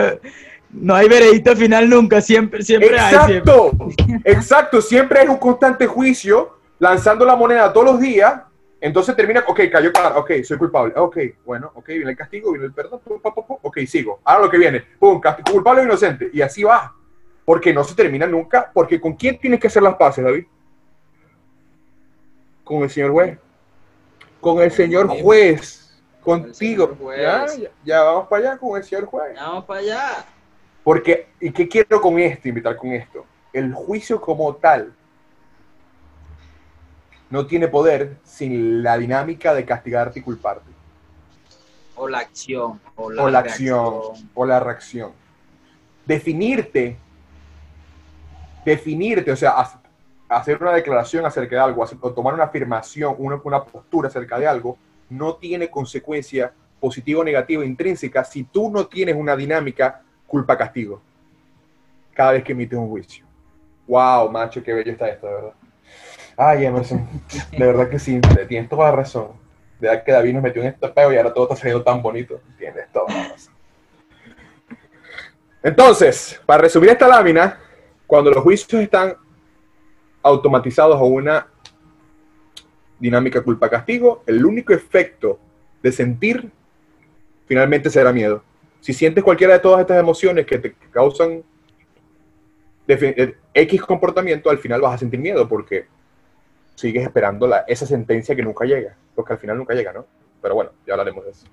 [0.73, 4.21] No hay veredicto final nunca, siempre, siempre exacto, hay.
[4.25, 8.41] Exacto, siempre hay un constante juicio lanzando la moneda todos los días
[8.81, 12.67] entonces termina, ok, cayó claro, ok, soy culpable, ok, bueno, ok, viene el castigo, viene
[12.67, 14.21] el perdón, ok, sigo.
[14.25, 16.95] Ahora lo que viene, pum, castigo, culpable o inocente, y así va.
[17.45, 20.47] Porque no se termina nunca, porque ¿con quién tienes que hacer las paces, David?
[22.65, 23.39] Con el señor juez.
[24.41, 26.97] Con el señor juez, contigo.
[27.15, 27.47] Ya,
[27.85, 29.35] ya, vamos para allá con el señor juez.
[29.35, 30.25] vamos para allá.
[30.91, 33.25] Porque, ¿y qué quiero con esto, invitar con esto?
[33.53, 34.93] El juicio como tal
[37.31, 40.69] no tiene poder sin la dinámica de castigarte y culparte.
[41.95, 42.81] O la acción.
[42.97, 44.01] O la, acción.
[44.35, 45.13] O la reacción.
[46.07, 46.97] Definirte,
[48.65, 49.65] definirte, o sea,
[50.29, 54.49] hacer una declaración acerca de algo, o tomar una afirmación, una, una postura acerca de
[54.49, 54.77] algo,
[55.09, 61.03] no tiene consecuencia positiva o negativa intrínseca si tú no tienes una dinámica culpa-castigo
[62.15, 63.25] cada vez que emites un juicio.
[63.87, 65.53] Wow, macho, qué bello está esto, de verdad.
[66.37, 67.07] Ay, Emerson,
[67.51, 69.33] de verdad que sí, tienes toda la razón.
[69.81, 72.01] De verdad que David nos metió en este peo y ahora todo está saliendo tan
[72.01, 72.41] bonito.
[72.57, 73.55] Tienes toda la razón.
[75.63, 77.59] Entonces, para resumir esta lámina,
[78.07, 79.17] cuando los juicios están
[80.23, 81.47] automatizados a una
[82.99, 85.39] dinámica culpa-castigo, el único efecto
[85.83, 86.51] de sentir
[87.47, 88.45] finalmente será miedo.
[88.81, 91.43] Si sientes cualquiera de todas estas emociones que te causan
[92.89, 95.87] eh, X comportamiento, al final vas a sentir miedo porque
[96.75, 100.07] sigues esperando la, esa sentencia que nunca llega, porque al final nunca llega, ¿no?
[100.41, 101.47] Pero bueno, ya hablaremos de eso.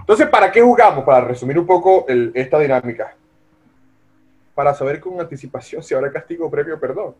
[0.00, 1.04] Entonces, ¿para qué jugamos?
[1.04, 3.14] Para resumir un poco esta dinámica.
[4.56, 7.14] Para saber con anticipación si habrá castigo, o premio o perdón.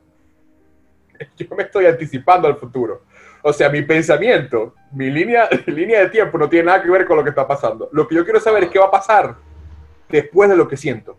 [1.37, 3.03] Yo me estoy anticipando al futuro.
[3.43, 7.17] O sea, mi pensamiento, mi línea, línea de tiempo no tiene nada que ver con
[7.17, 7.89] lo que está pasando.
[7.93, 9.37] Lo que yo quiero saber es qué va a pasar
[10.09, 11.17] después de lo que siento.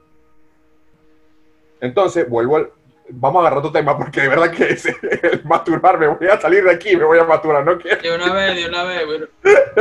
[1.79, 2.69] Entonces, vuelvo al,
[3.09, 6.39] vamos a agarrar otro tema porque de verdad que es el masturbar, me voy a
[6.39, 8.01] salir de aquí, me voy a masturbar, ¿no quiero.
[8.01, 9.27] De una vez, de una vez, bueno.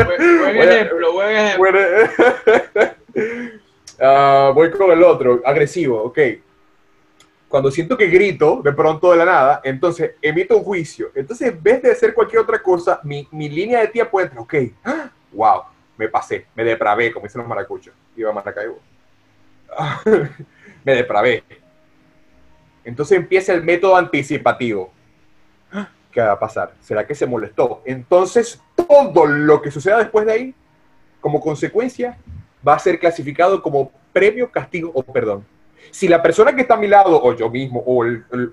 [0.02, 1.70] buen, ejemplo, buen ejemplo.
[3.98, 6.18] uh, voy con el otro, agresivo, ok.
[7.50, 11.10] Cuando siento que grito de pronto de la nada, entonces emito un juicio.
[11.14, 14.54] Entonces, en vez de hacer cualquier otra cosa, mi, mi línea de tiempo entra, ok,
[15.32, 15.64] wow,
[15.98, 17.92] me pasé, me depravé, como dicen los maracuchos.
[18.16, 18.78] Iba a Maracaibo.
[20.84, 21.44] me depravé
[22.84, 24.92] entonces empieza el método anticipativo.
[26.10, 26.74] ¿Qué va a pasar?
[26.80, 27.82] ¿Será que se molestó?
[27.84, 30.54] Entonces, todo lo que suceda después de ahí,
[31.20, 32.18] como consecuencia,
[32.66, 35.46] va a ser clasificado como premio, castigo o perdón.
[35.90, 38.04] Si la persona que está a mi lado, o yo mismo, o,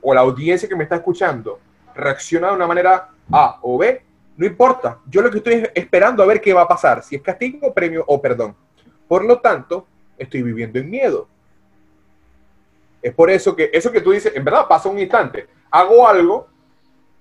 [0.01, 1.59] o la audiencia que me está escuchando,
[1.95, 4.01] reacciona de una manera A o B,
[4.37, 4.99] no importa.
[5.09, 8.03] Yo lo que estoy esperando a ver qué va a pasar, si es castigo, premio
[8.07, 8.55] o perdón.
[9.07, 9.87] Por lo tanto,
[10.17, 11.27] estoy viviendo en miedo.
[13.01, 15.47] Es por eso que eso que tú dices, en verdad pasa un instante.
[15.71, 16.47] Hago algo.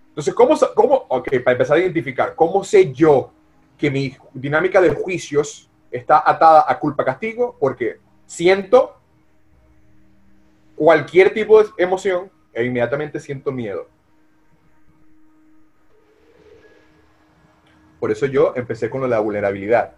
[0.09, 3.31] Entonces, ¿cómo, cómo, ok, para empezar a identificar, ¿cómo sé yo
[3.77, 7.57] que mi dinámica de juicios está atada a culpa-castigo?
[7.59, 8.96] Porque siento
[10.77, 13.89] cualquier tipo de emoción e inmediatamente siento miedo.
[17.99, 19.95] Por eso yo empecé con lo de la vulnerabilidad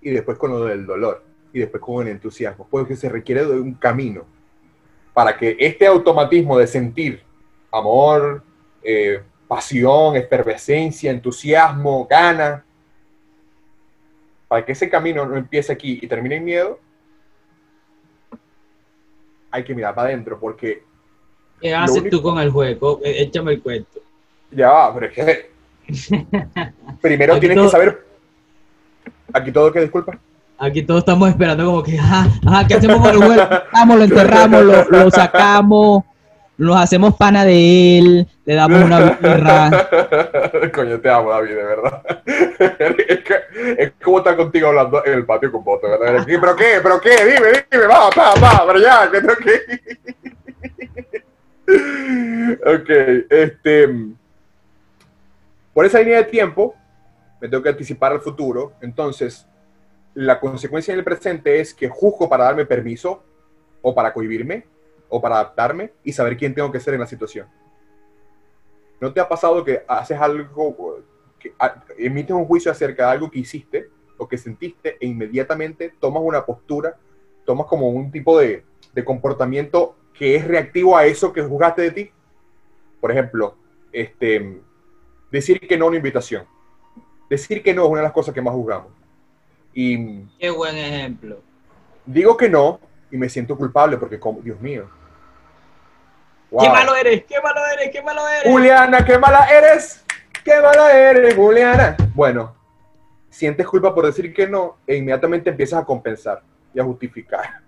[0.00, 3.58] y después con lo del dolor y después con el entusiasmo, porque se requiere de
[3.58, 4.26] un camino
[5.14, 7.22] para que este automatismo de sentir
[7.72, 8.42] amor,
[8.82, 12.64] eh, pasión, efervescencia, entusiasmo, gana,
[14.48, 16.80] para que ese camino no empiece aquí y termine en miedo,
[19.50, 20.82] hay que mirar para adentro porque...
[21.60, 23.00] ¿Qué haces tú con el juego?
[23.02, 24.00] E, échame el cuento.
[24.50, 25.50] Ya va, pero es que...
[27.00, 28.06] Primero tienes que saber...
[29.32, 30.18] Aquí todo que disculpa.
[30.58, 33.48] Aquí todos estamos esperando como que, ajá, ajá, ¿qué hacemos con el huevo?
[33.72, 36.04] Vamos, lo enterramos, lo, sacamos,
[36.58, 39.88] nos hacemos pana de él, le damos una birra.
[40.74, 42.02] Coño, te amo, David, de verdad.
[43.78, 46.24] es, como estar contigo hablando en el patio con voto, ¿verdad?
[46.26, 46.80] ¿Pero qué?
[46.82, 47.24] ¿Pero qué?
[47.24, 49.60] Dime, dime, va, va, va, pero ya, que tengo que...
[52.74, 52.90] ok,
[53.30, 53.88] este...
[55.74, 56.74] Por esa línea de tiempo,
[57.38, 59.46] me tengo que anticipar al futuro, entonces
[60.14, 63.22] la consecuencia en el presente es que juzgo para darme permiso
[63.82, 64.64] o para cohibirme
[65.08, 67.48] o para adaptarme y saber quién tengo que ser en la situación.
[69.00, 71.02] ¿No te ha pasado que haces algo,
[71.38, 71.52] que
[71.98, 76.44] emites un juicio acerca de algo que hiciste o que sentiste e inmediatamente tomas una
[76.44, 76.96] postura,
[77.44, 78.64] tomas como un tipo de,
[78.94, 82.10] de comportamiento que es reactivo a eso que juzgaste de ti?
[83.00, 83.54] Por ejemplo,
[83.92, 84.60] este,
[85.30, 86.46] decir que no a una invitación.
[87.28, 88.96] Decir que no es una de las cosas que más juzgamos
[89.76, 91.38] y, Qué buen ejemplo.
[92.06, 94.88] Digo que no y me siento culpable porque, como, Dios mío.
[96.50, 97.24] ¡Qué malo eres!
[97.24, 97.90] ¡Qué malo eres!
[97.90, 98.52] ¡Qué malo eres!
[98.52, 100.04] Juliana, qué mala eres.
[100.44, 101.96] ¡Qué mala eres, Juliana!
[102.14, 102.54] Bueno,
[103.28, 106.42] sientes culpa por decir que no e inmediatamente empiezas a compensar
[106.72, 107.60] y a justificar.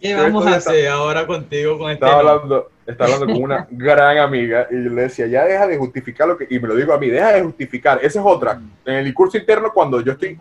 [0.00, 4.18] ¿Qué vamos a hacer ahora contigo con este estaba hablando, estaba hablando con una gran
[4.18, 6.46] amiga y le decía, ya deja de justificar lo que...
[6.50, 7.98] Y me lo digo a mí, deja de justificar.
[8.02, 8.60] Esa es otra.
[8.84, 10.38] En el discurso interno, cuando yo estoy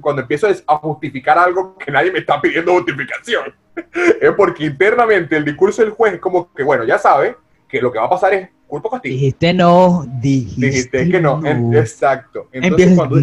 [0.00, 3.54] cuando empiezo a justificar algo que nadie me está pidiendo justificación.
[4.20, 7.36] Es porque internamente el discurso del juez es como que, bueno, ya sabe
[7.68, 9.14] que lo que va a pasar es culpa castigo.
[9.14, 11.40] Dijiste no, dijiste, dijiste que no.
[11.76, 12.48] exacto.
[12.52, 13.16] Entonces, cuando,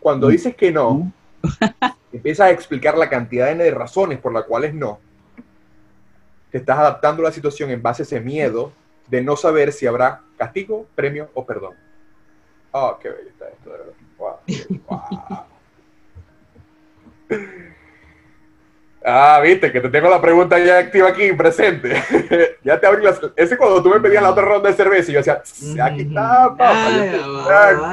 [0.00, 1.12] cuando dices que no,
[2.12, 4.98] empiezas a explicar la cantidad de razones por las cuales no.
[6.50, 8.72] Te estás adaptando a la situación en base a ese miedo
[9.08, 11.74] de no saber si habrá castigo, premio o perdón.
[12.72, 15.46] Oh, qué bello está esto, de verdad.
[19.08, 21.94] Ah, viste, que te tengo la pregunta ya activa aquí, presente.
[22.64, 23.20] ya te abrí las...
[23.36, 25.40] Ese cuando tú me pedías la otra ronda de cerveza y yo decía,
[25.80, 27.92] aquí está, papá.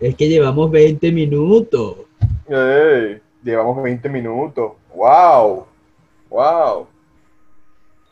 [0.00, 1.96] es que llevamos 20 minutos.
[3.42, 4.72] llevamos 20 minutos.
[4.94, 5.66] Wow.
[6.30, 6.88] Wow.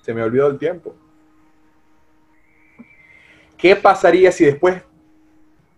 [0.03, 0.95] Se me olvidó el tiempo.
[3.57, 4.83] ¿Qué pasaría si después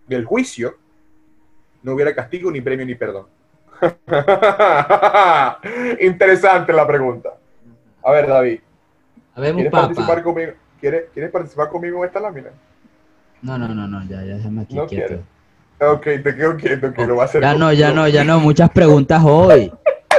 [0.08, 0.76] del juicio
[1.80, 3.26] no hubiera castigo, ni premio, ni perdón.
[6.00, 7.34] Interesante la pregunta.
[8.02, 8.60] A ver, David.
[9.34, 10.52] ¿Quieres participar, conmigo?
[10.80, 12.48] ¿Quieres, participar conmigo en esta lámina?
[13.42, 15.18] No, no, no, no, ya, ya déjame aquí no quieto.
[15.78, 17.42] Ok, te quedo quieto, que lo va a hacer.
[17.42, 19.70] Ya no, ya no, ya no, muchas preguntas hoy.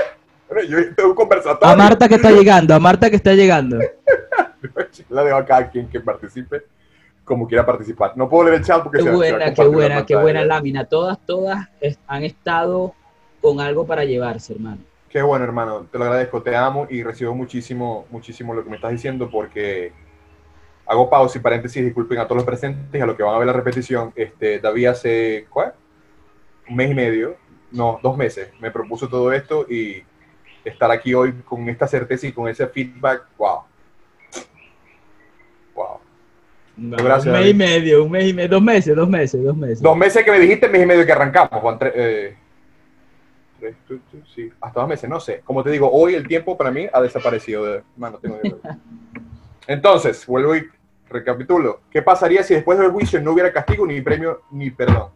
[0.69, 1.73] yo tengo un conversatorio.
[1.73, 3.79] A Marta que está llegando, a Marta que está llegando.
[5.09, 6.63] la dejo acá a quien que participe
[7.23, 8.13] como quiera participar.
[8.15, 10.85] No puedo leer el chat porque qué buena, qué buena, qué buena lámina.
[10.85, 11.67] Todas, todas
[12.07, 12.93] han estado
[13.47, 14.79] con algo para llevarse, hermano.
[15.09, 15.87] Qué bueno, hermano.
[15.89, 19.93] Te lo agradezco, te amo y recibo muchísimo, muchísimo lo que me estás diciendo porque
[20.85, 23.47] hago pausa y paréntesis, disculpen a todos los presentes, a los que van a ver
[23.47, 24.11] la repetición.
[24.17, 25.73] Este, David hace, ¿cuál?
[26.69, 27.37] Un mes y medio,
[27.71, 30.03] no, dos meses, me propuso todo esto y
[30.65, 33.61] estar aquí hoy con esta certeza y con ese feedback, wow.
[35.73, 35.99] Wow.
[36.75, 39.81] Gracias, un mes y medio, un mes y medio, dos meses, dos meses, dos meses.
[39.81, 41.77] Dos meses que me dijiste, mes y medio que arrancamos, Juan.
[41.81, 42.35] Eh,
[44.33, 45.41] sí, hasta dos meses, no sé.
[45.43, 47.65] Como te digo, hoy el tiempo para mí ha desaparecido.
[47.65, 47.83] De,
[48.21, 48.39] tengo
[49.67, 50.67] Entonces, vuelvo y
[51.09, 51.81] recapitulo.
[51.91, 55.09] ¿Qué pasaría si después del juicio no hubiera castigo, ni premio, ni perdón?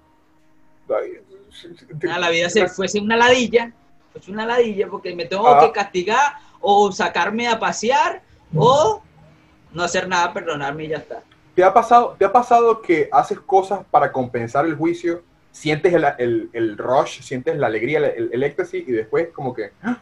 [2.10, 3.72] Ah, la vida se fuese una ladilla,
[4.12, 5.72] pues una ladilla, porque me tengo que ah.
[5.74, 8.22] castigar o sacarme a pasear
[8.56, 9.02] o
[9.74, 11.24] no hacer nada, perdonarme y ya está.
[11.56, 16.50] ¿Te ha pasado, te ha pasado que haces cosas para compensar el juicio sientes el,
[16.54, 20.02] el, rush, sientes la alegría, el, éxtasis y después como que, ¡Ah!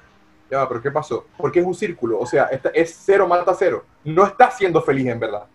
[0.50, 1.26] ya, pero ¿qué pasó?
[1.38, 3.86] Porque es un círculo, o sea, esta, es cero mata cero.
[4.04, 5.46] No estás siendo feliz en verdad.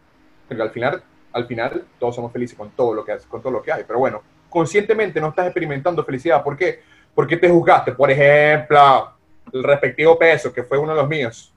[0.46, 3.62] Porque al final, al final todos somos felices con todo lo que, con todo lo
[3.62, 6.42] que hay, pero bueno, conscientemente no estás experimentando felicidad.
[6.42, 6.80] ¿Por qué?
[7.14, 9.12] Porque te juzgaste, por ejemplo,
[9.52, 11.52] el respectivo peso, que fue uno de los míos.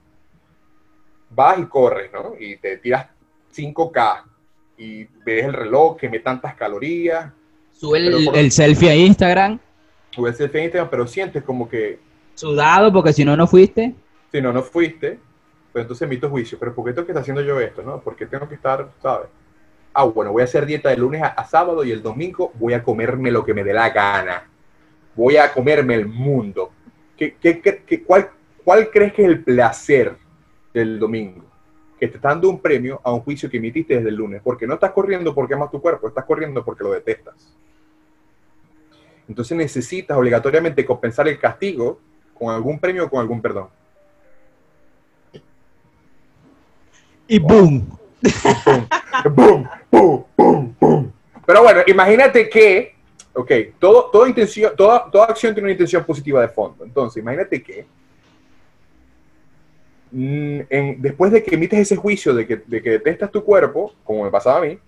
[1.30, 2.34] Vas y corres, ¿no?
[2.38, 3.06] Y te tiras
[3.54, 4.24] 5K
[4.78, 7.32] y ves el reloj, que me tantas calorías,
[7.78, 7.98] Sube
[8.34, 9.60] el, selfie a Instagram.
[10.10, 12.00] Sube el selfie a Instagram, pero sientes como que...
[12.34, 13.94] Sudado, porque si no, no fuiste.
[14.32, 15.20] Si no, no fuiste.
[15.72, 16.58] Pero entonces emito juicio.
[16.58, 18.00] Pero ¿por qué tengo que estar haciendo yo esto, no?
[18.00, 19.28] ¿Por qué tengo que estar, sabes?
[19.92, 22.82] Ah, bueno, voy a hacer dieta de lunes a, sábado y el domingo voy a
[22.82, 24.48] comerme lo que me dé la gana.
[25.14, 26.72] Voy a comerme el mundo.
[27.16, 28.30] ¿Qué, qué, qué, cuál,
[28.64, 30.16] ¿Cuál crees que es el placer
[30.74, 31.44] del domingo?
[31.98, 34.40] Que te está dando un premio a un juicio que emitiste desde el lunes.
[34.42, 37.56] Porque no estás corriendo porque amas tu cuerpo, estás corriendo porque lo detestas.
[39.28, 42.00] Entonces necesitas obligatoriamente compensar el castigo
[42.34, 43.68] con algún premio o con algún perdón.
[47.26, 47.86] Y boom.
[49.34, 51.12] boom, boom, boom, boom.
[51.44, 52.94] Pero bueno, imagínate que,
[53.34, 56.84] ok, todo, toda, intención, toda, toda acción tiene una intención positiva de fondo.
[56.84, 57.86] Entonces, imagínate que
[60.10, 60.60] mm,
[60.98, 64.30] después de que emites ese juicio de que, de que detestas tu cuerpo, como me
[64.30, 64.78] pasaba a mí,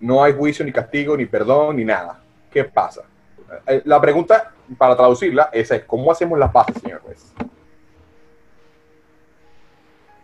[0.00, 2.22] no hay juicio, ni castigo, ni perdón, ni nada.
[2.50, 3.02] ¿Qué pasa?
[3.66, 7.32] Eh, la pregunta, para traducirla, esa es, ¿cómo hacemos las paces, señor juez?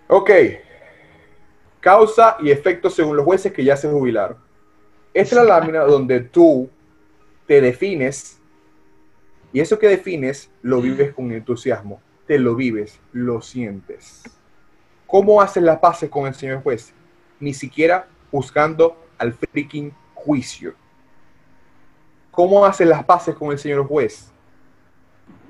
[0.08, 0.30] Ok.
[1.80, 4.38] Causa y efecto según los jueces que ya se jubilaron.
[5.14, 6.68] Esta es la lámina donde tú
[7.46, 8.40] te defines
[9.52, 12.00] y eso que defines lo vives con entusiasmo.
[12.26, 14.24] Te lo vives, lo sientes.
[15.06, 16.92] ¿Cómo haces las paces con el señor juez?
[17.38, 20.74] Ni siquiera buscando al freaking juicio.
[22.36, 24.30] ¿Cómo hacen las paces con el señor juez?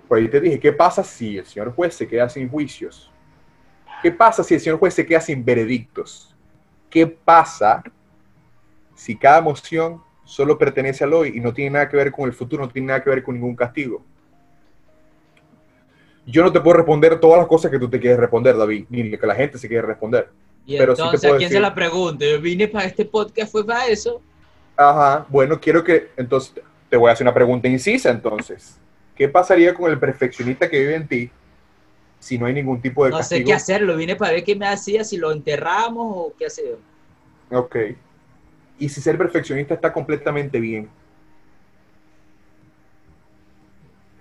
[0.07, 3.11] Pues ahí te dije, ¿qué pasa si el señor juez se queda sin juicios?
[4.01, 6.33] ¿Qué pasa si el señor juez se queda sin veredictos?
[6.89, 7.83] ¿Qué pasa
[8.95, 12.33] si cada emoción solo pertenece al hoy y no tiene nada que ver con el
[12.33, 14.05] futuro, no tiene nada que ver con ningún castigo?
[16.25, 19.11] Yo no te puedo responder todas las cosas que tú te quieres responder, David, ni
[19.11, 20.31] que la gente se quiere responder.
[20.65, 22.25] Y pero entonces, sí te quién se la pregunta?
[22.25, 24.23] Yo vine para este podcast, fue para eso.
[24.77, 28.79] Ajá, bueno, quiero que entonces te voy a hacer una pregunta incisa entonces.
[29.15, 31.31] ¿Qué pasaría con el perfeccionista que vive en ti
[32.19, 34.67] si no hay ningún tipo de no sé qué hacerlo, vine para ver qué me
[34.67, 36.79] hacía, si lo enterramos o qué hacemos.
[37.51, 37.77] Ok.
[38.79, 40.89] ¿Y si ser perfeccionista está completamente bien?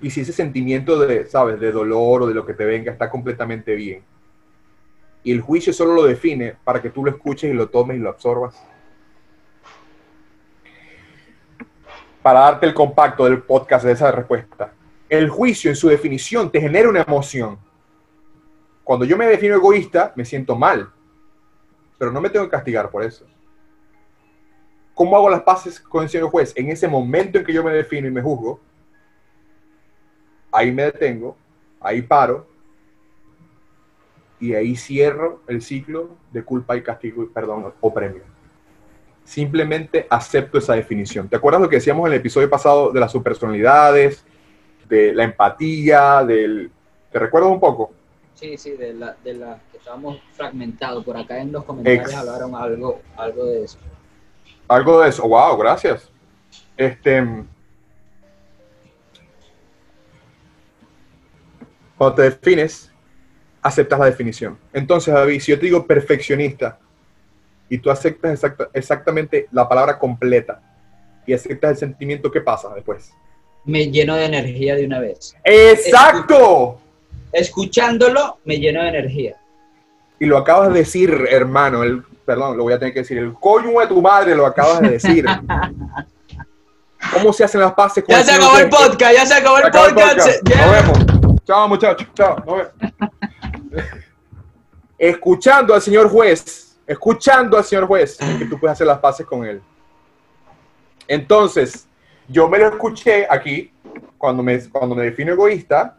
[0.02, 3.10] Y si ese sentimiento de, sabes, de dolor o de lo que te venga está
[3.10, 4.04] completamente bien.
[5.24, 8.02] Y el juicio solo lo define para que tú lo escuches y lo tomes y
[8.02, 8.56] lo absorbas.
[12.26, 14.74] Para darte el compacto del podcast de esa respuesta.
[15.08, 17.60] El juicio en su definición te genera una emoción.
[18.84, 20.90] Cuando yo me defino egoísta, me siento mal,
[22.00, 23.28] pero no me tengo que castigar por eso.
[24.96, 26.52] ¿Cómo hago las paces con el señor juez?
[26.56, 28.60] En ese momento en que yo me defino y me juzgo,
[30.52, 31.38] ahí me detengo,
[31.80, 32.48] ahí paro
[34.40, 38.35] y ahí cierro el ciclo de culpa y castigo y perdón o premio.
[39.26, 41.28] Simplemente acepto esa definición.
[41.28, 44.24] ¿Te acuerdas lo que decíamos en el episodio pasado de las subpersonalidades,
[44.88, 46.72] de la empatía, del...
[47.12, 47.92] ¿Te recuerdas un poco?
[48.36, 51.04] Sí, sí, de la, de la que estábamos fragmentados.
[51.04, 53.80] Por acá en los comentarios hablaron algo, algo de eso.
[54.68, 55.28] Algo de eso.
[55.28, 56.12] Wow, gracias.
[56.78, 57.26] Este,
[61.98, 62.92] cuando te defines,
[63.62, 64.58] aceptas la definición.
[64.72, 66.78] Entonces, David, si yo te digo perfeccionista
[67.70, 68.42] y tú aceptas
[68.74, 70.62] exactamente la palabra completa
[71.26, 73.12] y aceptas el sentimiento, ¿qué pasa después?
[73.64, 75.36] Me lleno de energía de una vez.
[75.44, 76.80] ¡Exacto!
[77.32, 79.36] Escuchándolo, me lleno de energía.
[80.20, 83.34] Y lo acabas de decir, hermano, el, perdón, lo voy a tener que decir, el
[83.34, 85.26] coño de tu madre lo acabas de decir.
[87.14, 89.72] ¿Cómo se hacen las paces con Ya se acabó el podcast, ya se acabó el
[89.72, 90.42] podcast.
[90.44, 91.44] Nos vemos.
[91.46, 92.08] Chao, muchachos.
[92.16, 92.38] Chao.
[92.46, 92.72] Nos vemos.
[94.98, 99.46] escuchando al señor juez, escuchando al señor juez, que tú puedes hacer las paces con
[99.46, 99.62] él.
[101.08, 101.88] Entonces,
[102.28, 103.72] yo me lo escuché aquí,
[104.18, 105.98] cuando me, cuando me defino egoísta,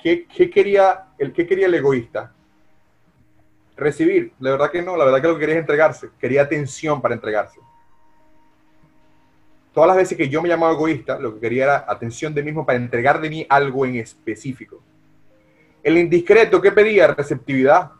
[0.00, 2.32] ¿qué, qué quería, el, ¿qué quería el egoísta?
[3.76, 4.32] Recibir.
[4.38, 6.10] La verdad que no, la verdad que lo que quería es entregarse.
[6.20, 7.58] Quería atención para entregarse
[9.72, 12.64] todas las veces que yo me llamaba egoísta, lo que quería era atención de mismo
[12.66, 14.82] para entregar de mí algo en específico.
[15.82, 17.08] El indiscreto, ¿qué pedía?
[17.08, 17.90] Receptividad.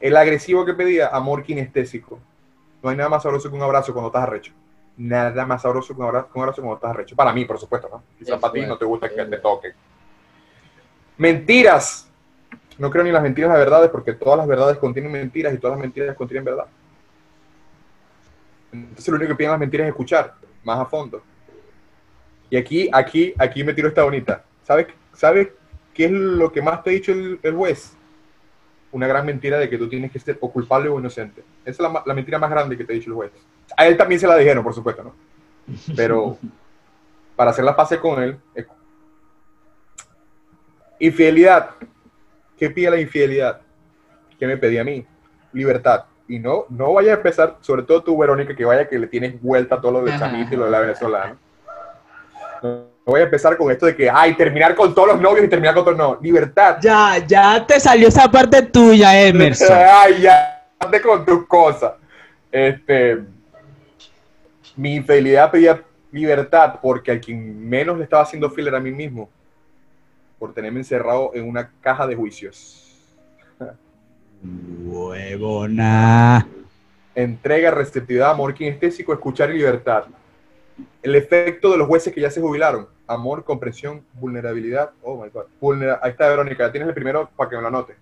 [0.00, 1.08] El agresivo, que pedía?
[1.08, 2.18] Amor kinestésico.
[2.82, 4.52] No hay nada más sabroso que un abrazo cuando estás arrecho.
[4.96, 7.16] Nada más sabroso que un abrazo, cuando estás arrecho.
[7.16, 8.02] Para mí, por supuesto, ¿no?
[8.18, 9.72] Quizás para ti no te gusta que te toquen.
[11.18, 12.08] Mentiras.
[12.78, 15.76] No creo ni las mentiras las verdades porque todas las verdades contienen mentiras y todas
[15.76, 16.66] las mentiras contienen verdad.
[18.72, 20.34] Entonces lo único que piden las mentiras es escuchar
[20.64, 21.22] más a fondo.
[22.48, 24.44] Y aquí, aquí, aquí me tiro esta bonita.
[24.62, 25.48] ¿Sabes, ¿Sabes
[25.94, 27.96] qué es lo que más te ha dicho el, juez?
[28.92, 31.42] Una gran mentira de que tú tienes que ser o culpable o inocente.
[31.64, 33.32] Esa es la, mentira más grande que te ha dicho el juez.
[33.76, 35.14] A él también se la dijeron, por supuesto, ¿no?
[35.94, 36.36] Pero
[37.36, 38.38] para hacer la paz con él,
[40.98, 41.70] infidelidad.
[42.58, 43.60] ¿Qué pide la infidelidad?
[44.38, 45.06] ¿Qué me pedía a mí?
[45.52, 49.08] Libertad y no, no vaya a empezar, sobre todo tú, Verónica, que vaya que le
[49.08, 51.36] tienes vuelta a todo lo de Chamito y lo de la venezolana.
[52.62, 55.48] No, voy a empezar con esto de que, ay, terminar con todos los novios y
[55.48, 56.78] terminar con todos, no, libertad.
[56.80, 59.68] Ya, ya te salió esa parte tuya, Emerson.
[59.72, 61.94] ay, ya, ande con tus cosas.
[62.52, 63.18] Este,
[64.76, 65.82] mi infidelidad pedía
[66.12, 69.28] libertad porque a quien menos le estaba haciendo fiel era a mí mismo,
[70.38, 72.86] por tenerme encerrado en una caja de juicios.
[74.42, 76.46] Huevona.
[77.14, 80.04] Entrega, receptividad, amor kinestésico, escuchar y libertad.
[81.02, 82.88] El efecto de los jueces que ya se jubilaron.
[83.06, 84.90] Amor, comprensión, vulnerabilidad.
[85.02, 85.46] Oh my God.
[86.02, 86.66] Ahí está, Verónica.
[86.66, 87.96] Ya tienes el primero para que me lo anote.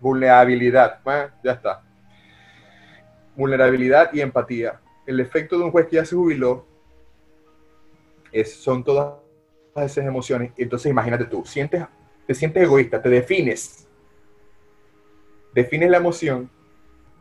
[0.00, 1.00] Vulnerabilidad.
[1.42, 1.82] ya está.
[3.36, 4.80] Vulnerabilidad y empatía.
[5.06, 6.66] El efecto de un juez que ya se jubiló
[8.30, 9.14] es, son todas
[9.76, 10.52] esas emociones.
[10.56, 11.84] Entonces, imagínate tú, sientes,
[12.26, 13.88] te sientes egoísta, te defines
[15.54, 16.50] defines la emoción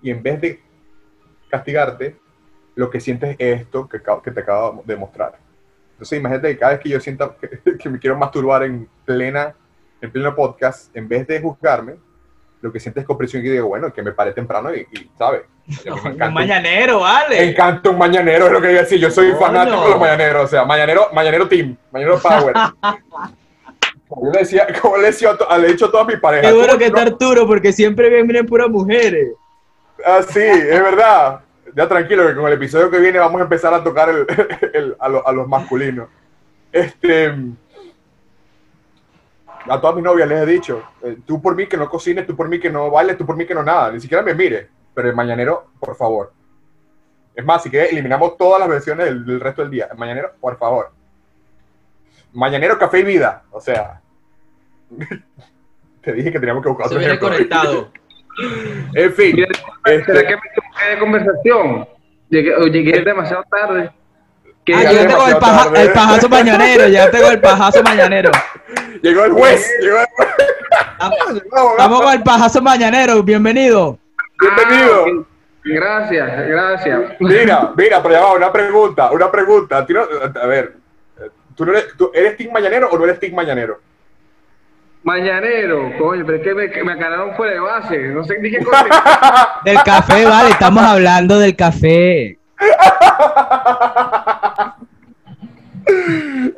[0.01, 0.59] y en vez de
[1.49, 2.15] castigarte,
[2.75, 5.37] lo que sientes es esto que, que te acabo de mostrar.
[5.93, 7.35] Entonces imagínate que cada vez que yo sienta
[7.79, 9.55] que, me quiero masturbar en plena
[10.01, 11.93] en pleno podcast, en vez de juzgarme,
[12.61, 15.43] lo que sientes es comprensión y digo, bueno, que me pare temprano y, ¿sabes?
[15.85, 17.37] un mañanero, vale.
[17.39, 18.99] Me encanta un mañanero, es lo que iba a decir.
[18.99, 22.53] Yo soy fanático de los mañaneros, o sea, mañanero, mañanero team, mañanero power.
[24.07, 26.51] Como le decía, como le, decía, le he dicho a todas mis parejas.
[26.51, 29.29] Seguro que está Arturo, porque siempre vienen puras mujeres.
[30.05, 31.39] Ah, sí, es verdad.
[31.75, 35.05] Ya tranquilo, que con el episodio que viene vamos a empezar a tocar el, a,
[35.05, 36.09] a, los masculinos.
[36.71, 37.33] Este,
[39.69, 42.35] a todas mis novias les he dicho, eh, tú por mí que no cocines, tú
[42.35, 44.69] por mí que no bailes, tú por mí que no nada, ni siquiera me mire,
[44.93, 46.33] pero el mañanero, por favor.
[47.35, 49.87] Es más, si que eliminamos todas las versiones del, del resto del día.
[49.91, 50.91] El mañanero, por favor.
[52.33, 53.43] Mañanero, café y vida.
[53.51, 54.01] O sea,
[56.01, 57.29] te dije que teníamos que buscar otro ejemplo.
[57.29, 57.91] conectado.
[58.93, 59.45] en fin.
[59.85, 60.35] Este, ¿Será que
[60.89, 61.87] de conversación?
[62.29, 63.91] Llegué, llegué demasiado tarde.
[64.73, 68.31] Ah, yo tengo el, paja, el, pajazo mañanero, ya tengo el pajazo mañanero.
[69.01, 69.69] Llegó el juez.
[69.81, 70.05] Llegó el...
[70.99, 71.41] Vamos,
[71.77, 73.97] vamos con el pajazo mañanero, bienvenido.
[74.39, 75.05] Bienvenido.
[75.05, 75.25] Ah,
[75.63, 76.99] gracias, gracias.
[77.19, 79.77] Mira, mira, pero ya va, una pregunta, una pregunta.
[79.79, 80.75] A ver,
[81.55, 83.79] ¿tú, no eres, ¿tú eres team mañanero o no eres team mañanero?
[85.03, 87.97] Mañanero, coño, pero es que me, me aclararon fuera de base.
[88.09, 88.59] No sé qué
[89.65, 92.37] Del café, vale, estamos hablando del café.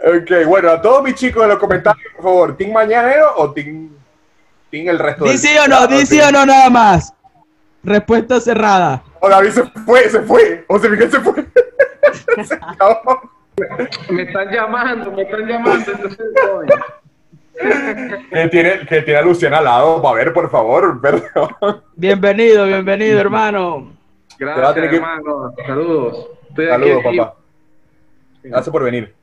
[0.03, 3.89] ok, bueno, a todos mis chicos en los comentarios, por favor, ¿Team Mañanero o Team,
[4.69, 5.87] team el resto ¿Di sí o no?
[5.87, 7.13] ¿Di sí o no nada más?
[7.81, 9.03] Respuesta cerrada.
[9.21, 10.65] O David se fue, se fue.
[10.67, 11.45] José Miguel se fue.
[12.43, 13.21] se acabó.
[14.09, 15.91] Me están llamando, me están llamando.
[15.91, 16.65] Entonces, voy.
[17.57, 20.07] Que tiene, que tiene a Luciana al lado.
[20.07, 21.83] A ver, por favor, perdón.
[21.95, 23.93] Bienvenido, bienvenido, hermano.
[24.39, 25.53] Gracias, tener que- hermano.
[25.65, 26.27] Saludos.
[26.49, 27.17] Estoy Saludos, aquí.
[27.17, 27.35] papá.
[28.43, 29.13] Gracias por venir.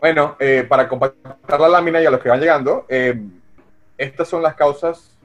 [0.00, 3.20] Bueno, eh, para compactar la lámina y a los que van llegando, eh,
[3.98, 5.16] estas son las causas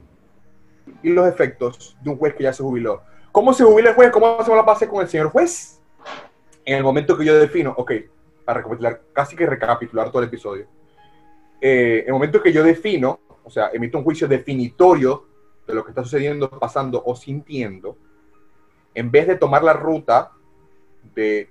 [1.02, 3.02] y los efectos de un juez que ya se jubiló.
[3.32, 4.12] ¿Cómo se jubila el juez?
[4.12, 5.80] ¿Cómo hacemos la base con el señor juez?
[6.66, 7.92] En el momento que yo defino, ok,
[8.44, 10.66] para recapitular, casi que recapitular todo el episodio.
[11.68, 15.26] Eh, en el momento que yo defino, o sea, emito un juicio definitorio
[15.66, 17.98] de lo que está sucediendo, pasando o sintiendo,
[18.94, 20.32] en vez de tomar la ruta
[21.16, 21.50] de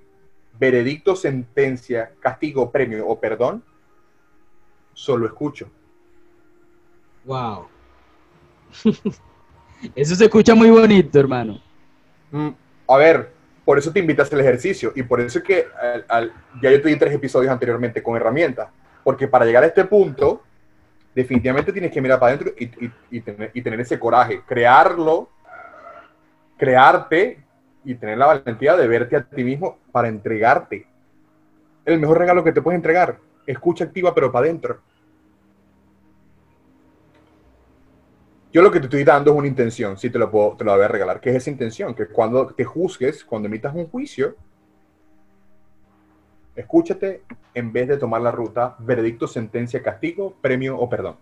[0.56, 3.64] veredicto, sentencia, castigo, premio o perdón,
[4.92, 5.68] solo escucho.
[7.24, 7.66] Wow.
[9.96, 11.60] Eso se escucha muy bonito, hermano.
[12.30, 12.50] Mm,
[12.86, 13.32] a ver,
[13.64, 16.80] por eso te invitas al ejercicio y por eso es que al- al- ya yo
[16.80, 18.68] te di tres episodios anteriormente con herramientas,
[19.04, 20.42] porque para llegar a este punto,
[21.14, 25.28] definitivamente tienes que mirar para adentro y, tener, ese coraje, crearlo,
[26.56, 27.44] crearte
[27.84, 30.86] y tener la valentía de verte a ti mismo para entregarte.
[31.84, 34.80] El mejor regalo que te puedes entregar, escucha activa pero para adentro.
[38.52, 40.74] Yo lo que te estoy dando es una intención, si te lo puedo, te lo
[40.74, 41.20] voy a regalar.
[41.20, 41.92] ¿Qué es esa intención?
[41.94, 44.36] Que cuando te juzgues, cuando emitas un juicio,
[46.56, 47.22] escúchate
[47.54, 51.16] en vez de tomar la ruta veredicto, sentencia, castigo, premio o perdón.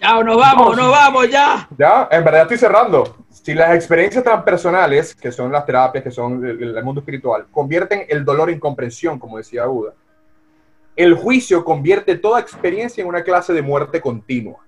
[0.00, 1.68] Chao, nos vamos, nos vamos ya.
[1.76, 3.16] Ya, en verdad estoy cerrando.
[3.30, 8.04] Si las experiencias transpersonales, que son las terapias, que son el, el mundo espiritual, convierten
[8.08, 9.94] el dolor en comprensión, como decía Buda,
[10.96, 14.65] el juicio convierte toda experiencia en una clase de muerte continua.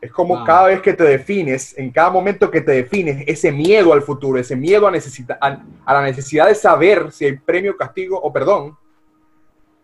[0.00, 0.46] Es como Wow.
[0.46, 4.38] cada vez que te defines, en cada momento que te defines, ese miedo al futuro,
[4.38, 8.32] ese miedo a, necesita- a, a la necesidad de saber si hay premio, castigo o
[8.32, 8.76] perdón,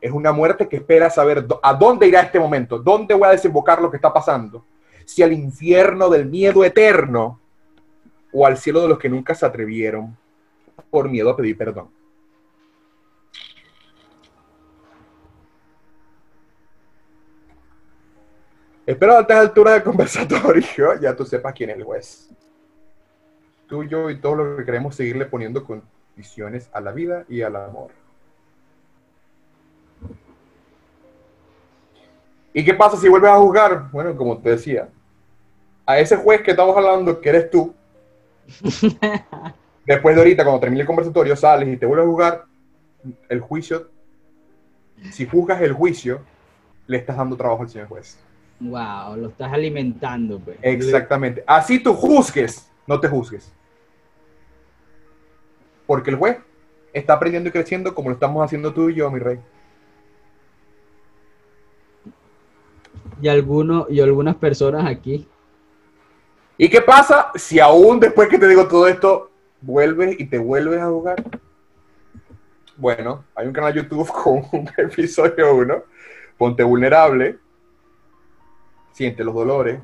[0.00, 3.80] es una muerte que espera saber a dónde irá este momento, dónde voy a desembocar
[3.82, 4.64] lo que está pasando,
[5.04, 7.38] si al infierno del miedo eterno
[8.32, 10.16] o al cielo de los que nunca se atrevieron
[10.90, 11.88] por miedo a pedir perdón.
[18.86, 20.64] Espero a altas alturas del conversatorio
[21.00, 22.30] ya tú sepas quién es el juez.
[23.66, 27.56] Tú, yo y todos los que queremos seguirle poniendo condiciones a la vida y al
[27.56, 27.90] amor.
[32.54, 33.90] ¿Y qué pasa si vuelves a juzgar?
[33.90, 34.88] Bueno, como te decía,
[35.84, 37.74] a ese juez que estamos hablando, que eres tú,
[39.84, 42.44] después de ahorita, cuando termine el conversatorio, sales y te vuelves a juzgar,
[43.28, 43.90] el juicio,
[45.10, 46.20] si juzgas el juicio,
[46.86, 48.16] le estás dando trabajo al señor juez.
[48.58, 50.58] Wow, lo estás alimentando, pues.
[50.62, 51.44] Exactamente.
[51.46, 53.52] Así tú juzgues, no te juzgues.
[55.86, 56.38] Porque el juez
[56.92, 59.38] está aprendiendo y creciendo como lo estamos haciendo tú y yo, mi rey.
[63.20, 65.28] Y algunos, y algunas personas aquí.
[66.58, 69.30] ¿Y qué pasa si aún después que te digo todo esto,
[69.60, 71.22] vuelves y te vuelves a jugar?
[72.76, 75.82] Bueno, hay un canal de YouTube con un episodio 1.
[76.38, 77.38] Ponte vulnerable.
[78.96, 79.78] Siente los dolores.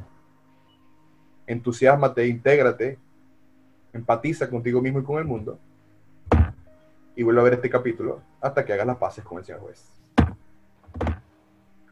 [1.47, 2.99] Entusiasmate, intégrate.
[3.93, 5.59] Empatiza contigo mismo y con el mundo.
[7.15, 9.87] Y vuelve a ver este capítulo hasta que hagas las paces con el señor juez.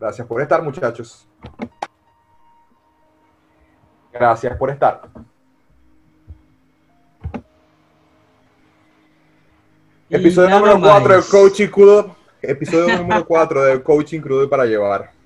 [0.00, 1.28] Gracias por estar, muchachos.
[4.10, 5.02] Gracias por estar.
[10.08, 11.22] Y Episodio número 4 de.
[11.30, 12.16] Coaching Crudo.
[12.40, 15.19] Episodio número 4 de Coaching Crudo para llevar.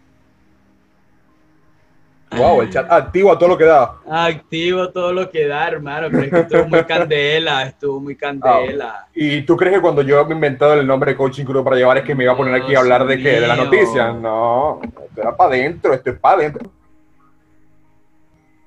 [2.36, 3.96] Wow, el chat activo a todo lo que da.
[4.08, 6.08] Activo todo lo que da, hermano.
[6.10, 9.08] Pero es que estuvo muy candela, estuvo muy candela.
[9.14, 11.76] ¿Y tú crees que cuando yo me he inventado el nombre de Coaching Crudo para
[11.76, 13.40] llevar es que me iba a poner aquí a hablar de qué?
[13.40, 13.64] ¿De la mío.
[13.64, 14.12] noticia?
[14.12, 16.70] No, esto era para adentro, esto es para adentro.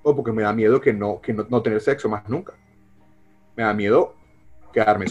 [0.04, 2.54] O porque me da miedo que no, que no, no tener sexo más nunca.
[3.56, 4.16] Me da miedo
[4.74, 5.06] quedarme